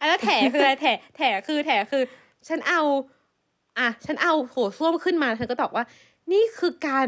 [0.00, 0.86] อะแล้วแถคืออะไรแถ
[1.16, 2.02] แถคือแถคือ
[2.48, 2.80] ฉันเอา
[3.78, 5.84] อะ ฉันเอาโถส้วมขึ้นมาเธอก็ตอบว่า
[6.32, 7.06] นี่คือการ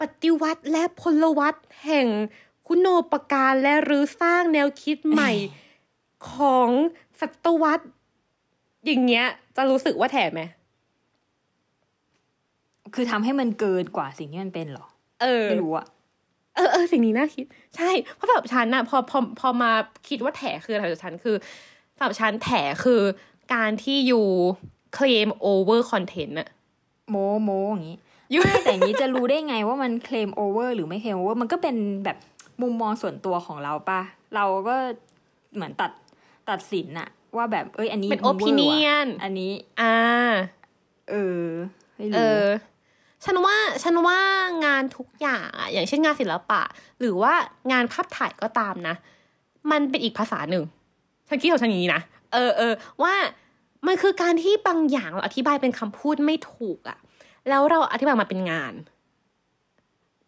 [0.00, 2.08] ปฏิวัติและพลวัตแห่ง
[2.66, 5.32] คุณโนปการและรื้อสร้างแนวคิดใหม่
[6.32, 6.70] ของ
[7.20, 7.86] ศตวรรษ
[8.86, 9.26] อย่างเงี้ย
[9.56, 10.40] จะรู้สึกว่าแถไหม
[12.94, 14.86] คือทำให้มันเกินกว่าสิ่งที่มันเป็นเหรอ
[15.22, 15.86] เออไม่รู้อะ
[16.56, 17.44] เออเออสิ่งนี้น่าคิด
[17.76, 19.72] ใช่เพราะสำหรับฉันน่ะพอพอพอมา
[20.08, 21.36] คิดว่าแถคืออะไรสำหรับฉันคือ
[21.96, 22.50] สำหรับฉันแถ
[22.84, 23.00] คือ
[23.54, 24.26] การที่ you
[24.94, 26.48] เคลม over content อะ
[27.10, 28.07] โมเมอย่างนี้อยู่
[28.40, 32.16] ไม่แต่อย่างนี้จะรู้ได้ไงว่ามันเคลมโอเวอร์หรือไม่เคลมโอเวอร์มันก็เป็นแบบ
[32.62, 34.00] มุมมองส่วนตัวของเราปะ
[34.34, 34.76] เราก็
[35.54, 35.90] เหมือนตัด
[36.48, 39.94] ตัดสินอะว่าแบบเอ้ยอันนี้เป็น over ว่ะ opinion อันนี้ อ่า
[41.10, 41.46] เออ
[41.96, 42.48] ไม่เอรู้อ
[43.24, 44.18] ฉันว่าฉันว่า
[44.64, 46.62] งานทุกอย่างอะอย่างเช่นงานศิลปะ
[47.00, 47.32] หรือว่า
[47.72, 48.94] งานภาพถ่ายก็ตามนะ
[49.70, 50.64] มันเป็นอีกภาษาหนึ่ง
[51.28, 52.02] ฉันคิดของฉันอย่างนี้นะ
[52.32, 52.72] เออเออ
[53.02, 53.14] ว่า
[53.86, 56.98] มันคือการที่บางอย่างเราอธิบายเป็นคำพูดไม่ถูกอะ
[57.48, 58.72] แล้วเราอธิบายมาเป็นงาน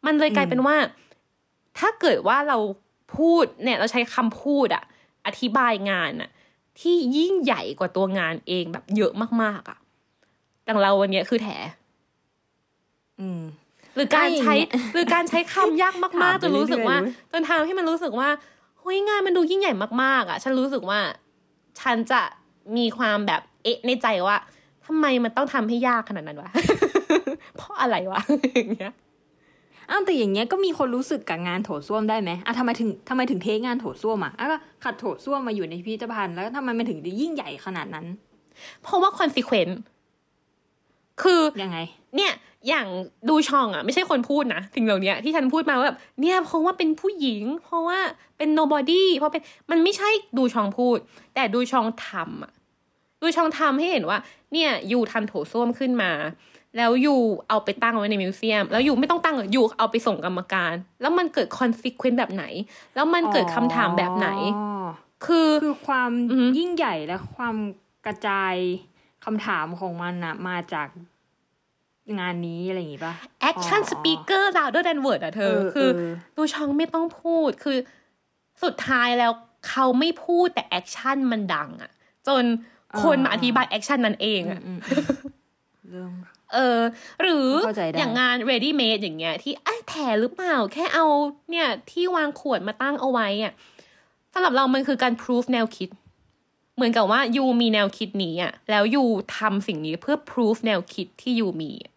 [0.07, 0.77] มันเลยกลายเป็นว่า
[1.79, 2.59] ถ้าเกิดว่าเรา
[3.17, 4.85] พูดเนี่ย เราใช้คำพูดอะ
[5.27, 6.31] อธิบายงานอะ
[6.81, 9.79] ที่ยิ่งใหญ่กว่าตัวงานเองแบบเยอะมากๆอะ
[10.65, 11.49] อย่างเราวันเนี้ยคือแถ
[13.21, 13.43] อืม
[13.97, 18.29] หรือการใช้ไอ้เนี่ยหรือการใช้คำยากถามมากไปๆจนรู้สึกว่าเรื่อยๆจนทำให้มันรู้สึกว่า
[18.81, 21.01] เฮ้ยงานมันดูยิ่งใหญ่มาก ๆ อะ ฉันรู้สึกว่า
[21.81, 22.21] ฉันจะ
[22.77, 24.37] มีความแบบเอ๊ะในใจว่า
[24.87, 26.51] ทำไมมันต้องทำให้ยากขนาดนั้นวะ
[27.57, 28.21] เพราะอะไรวะ
[28.55, 28.93] อย่างเงี้ย
[29.91, 38.07] อ้าวแต่อย่างเงี้ยก็มีคนรู้สึกกับงานโถส้วมได้ไหมอะทำไมถึงทำไมถึงเทงานโถส้วมอะอะก็ขัดโถส้วมมาอยู่ในพิพิธภัณฑ์แล้วทำไมมันถึงจะยิ่งใหญ่ขนาดนั้น
[38.83, 39.81] เพราะว่าคอนซีเควนต์
[41.23, 41.79] คือยังไง
[42.17, 42.33] เนี่ย
[42.69, 42.87] อย่าง
[43.29, 47.99] ดูช่องอะไม่ใช่คนพูดนะสิ่งเหล่านี้ที่ฉันพูดมาว่าแบบเนี่ยเพราะว่าเป็นผู้หญิง เพราะว่า
[48.39, 50.99] เป็น nobody เพราะเป็นมันไม่ใช่ดูช่องพูด
[51.35, 52.53] แต่ดูช่องทำอะ
[53.23, 54.19] ดูชองทำให้เห็นว่า
[54.53, 56.11] เนี่ย you ทำโถส้วมขึ้นมา
[56.77, 62.45] แล้ว you เอาไปตั้งไว้ใน museum แล้ว you ไม่ต้องตั้งหรอก you เอาไปส่งกรรมการ แล้วมันเกิด consequence แบบไหน
[62.95, 64.89] แล้วมันเกิดคำถามแบบไหนอ๋อ
[65.25, 67.57] คือคือความอือหือยิ่งใหญ่และความ
[68.07, 68.55] กระจาย
[69.25, 70.89] คำถามของมันอะมาจาก
[72.18, 73.14] งานนี้อะไรอย่างงี้ป่ะ
[73.51, 77.79] action อ๋อ speak louder than word อะเธอ คือเออดูชองไม่ต้องพูดคือ
[78.62, 79.33] สุดท้ายแล้ว
[79.68, 81.91] เขาไม่พูดแต่ action มันดังอะ
[82.29, 82.45] จน
[83.03, 85.05] คนมาอธิบาย action นั้นเองอือะมอืมอืม
[85.91, 86.11] เรื่อง
[86.55, 86.79] เออ
[87.23, 91.07] หรือเข้าใจได้อย่างงาน ready made อย่างเงี้ย ที่ you แถหรือเปล่า แค่เอา
[91.51, 93.53] เนี่ย ที่วางขวดมาตั้งเอาไว้อะ
[94.33, 95.89] สำหรับเรามันคือการ proof แนวคิด
[96.77, 99.05] เหมือนกับว่า you มีแนวคิดนี้อะแล้ว you
[99.37, 101.95] ทำสิ่งนี้เพื่อ proof แนวคิดที่ you มีอะ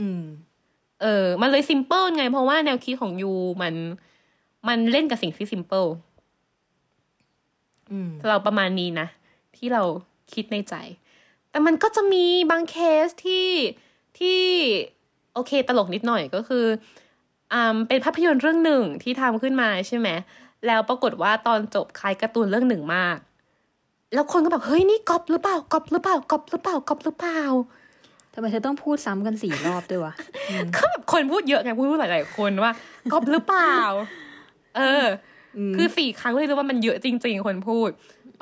[0.00, 0.22] อืม
[1.02, 3.32] เออ มันเลย simple ไง เพราะว่าแนวคิดของ you
[3.62, 3.74] มัน
[4.68, 5.88] มันเล่นกับสิ่งที่ simple
[7.90, 9.06] อืมเราประมาณนี้นะ
[9.56, 9.82] ที่เรา
[10.34, 10.74] คิดในใจ
[11.50, 13.48] แต่มันก็จะมีบางเคสที่
[14.18, 14.40] ที่
[15.34, 16.64] โอเคตลกนิดหน่อยก็คือ
[17.52, 20.08] อ่าเป็นภาพยนตร์เรื่องหนึ่งที่ทำขึ้นมาใช่ไหม
[20.66, 23.18] แล้วปรากฏว่าตอนจบคล้ายการ์ตูนเรื่องหนึ่งมาก
[24.14, 27.40] แล้วคนก็แบบเฮ้ยนี่ก๊อปหรือเปล่าก๊อปหรือเปล่าก๊อปหรือเปล่าก๊อปหรือเปล่า
[28.34, 30.12] ทำไมเธอต้องพูดซ้ำกันสี่รอบด้วยวะ
[30.48, 32.72] อืมก็แบบคนพูดเยอะไงพูดหลายๆคนว่า
[33.12, 33.76] ก๊อปหรือเปล่า
[34.76, 35.04] เออ
[35.70, 37.88] มคือสี่ครั้งเลยรู้ว่ามันเยอะจริง ๆ คนพูด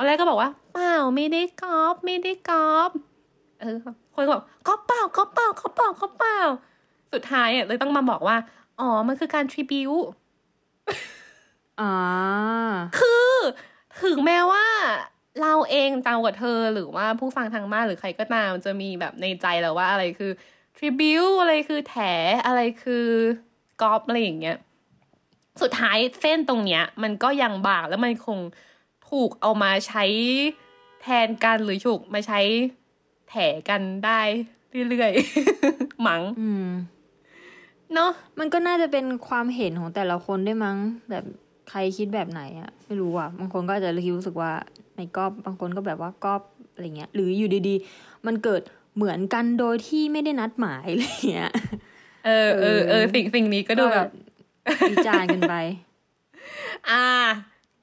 [0.00, 2.90] ตอนแรกก็บอกว่าเปล่าไม่ได้ก๊อปไม่ได้ก๊อป
[3.60, 3.76] เออ
[4.14, 6.38] คนก็บอกก๊อปเปล่าก๊อปเปล่าก๊อปเปล่าก๊อปเปล่า
[7.12, 8.36] สุดท้ายอะเลยต้องมาบอกว่า
[8.80, 9.92] อ๋อมันคือการ tribute
[11.80, 11.94] อ่า
[12.98, 13.34] คือ
[14.02, 14.66] ถึงแม้ว่า
[15.40, 20.30] เราเองตามกับเธอหรือว่าผู้ฟังทางบ้านหรือใครก็ตามจะมีแบบในใจแล้วว่าอะไรคือ
[20.76, 21.96] ทริบิวอะไรคือแถ
[22.46, 23.06] อะไรคือ
[23.82, 24.56] กอปอะไรอย่างเงี้ย
[25.62, 28.38] สุดท้ายเส้นตรงเนี้ย มันก็ยังบางแล้วมันคง
[29.10, 30.04] ถูกเอามาใช้
[31.02, 32.40] แทนกันหรือถูกมาใช้
[33.28, 33.34] แถ
[33.68, 34.20] กันได้
[34.88, 36.68] เรื่อยๆ มั้งอืม
[37.94, 40.76] เนาะมันก็น่าจะเป็นความเห็นของแต่ละคนด้วยมั้ง
[41.10, 41.24] แบบ
[41.70, 44.52] ใครคิดแบบไหนอะไม่รู้อะบางคนก็อาจจะรู้สึกว่า
[44.94, 46.42] ไม่กอบบางคนก็แบบว่ากอบ
[46.72, 48.62] อะไรเงี้ย หรืออยู่ดีๆ มันเกิด
[48.96, 51.50] เหมือนกันโดยที่ไม่ได้นัดหมายอะไรเงี้ย
[52.26, 54.08] เออเออเออสิ่งสิ่งนี้ก็ดูแบบ
[54.90, 55.54] วิจารณ์กันไป
[56.90, 57.04] อ่า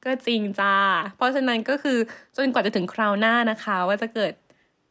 [0.06, 0.76] ก็จริงจ้า
[1.18, 1.98] เพราะฉะนั้นก็คือ
[2.38, 4.34] จนกว่าจะถึงคราวหน้านะคะ ว่าจะเกิด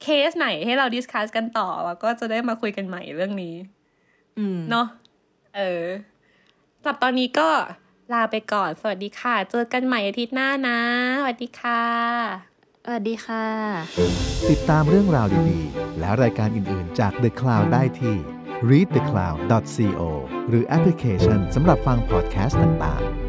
[0.02, 3.54] เคสไหนให้เราดิสคัสกันต่อแล้วก็จะได้มาคุยกันใหม่เรื่องนี้
[4.38, 4.86] อืมเนาะ
[5.56, 5.84] เออ
[6.78, 7.48] สำหรับตอนนี้ก็
[8.12, 10.80] ลาไปก่อน สวัสดีค่ะ เจอกันใหม่อาทิตย์หน้านะ
[11.20, 11.82] สวัสดีค่ะ
[12.84, 13.46] สวัสดีค่ะ
[14.50, 18.16] ติดตามเรื่องราวดีๆ และรายการอื่นๆ จาก The Cloud ได้ที่
[18.70, 20.02] readthecloud.co
[20.48, 23.23] หรือแอปพลิเคชันสำหรับฟังพอดแคสต์ต่างๆ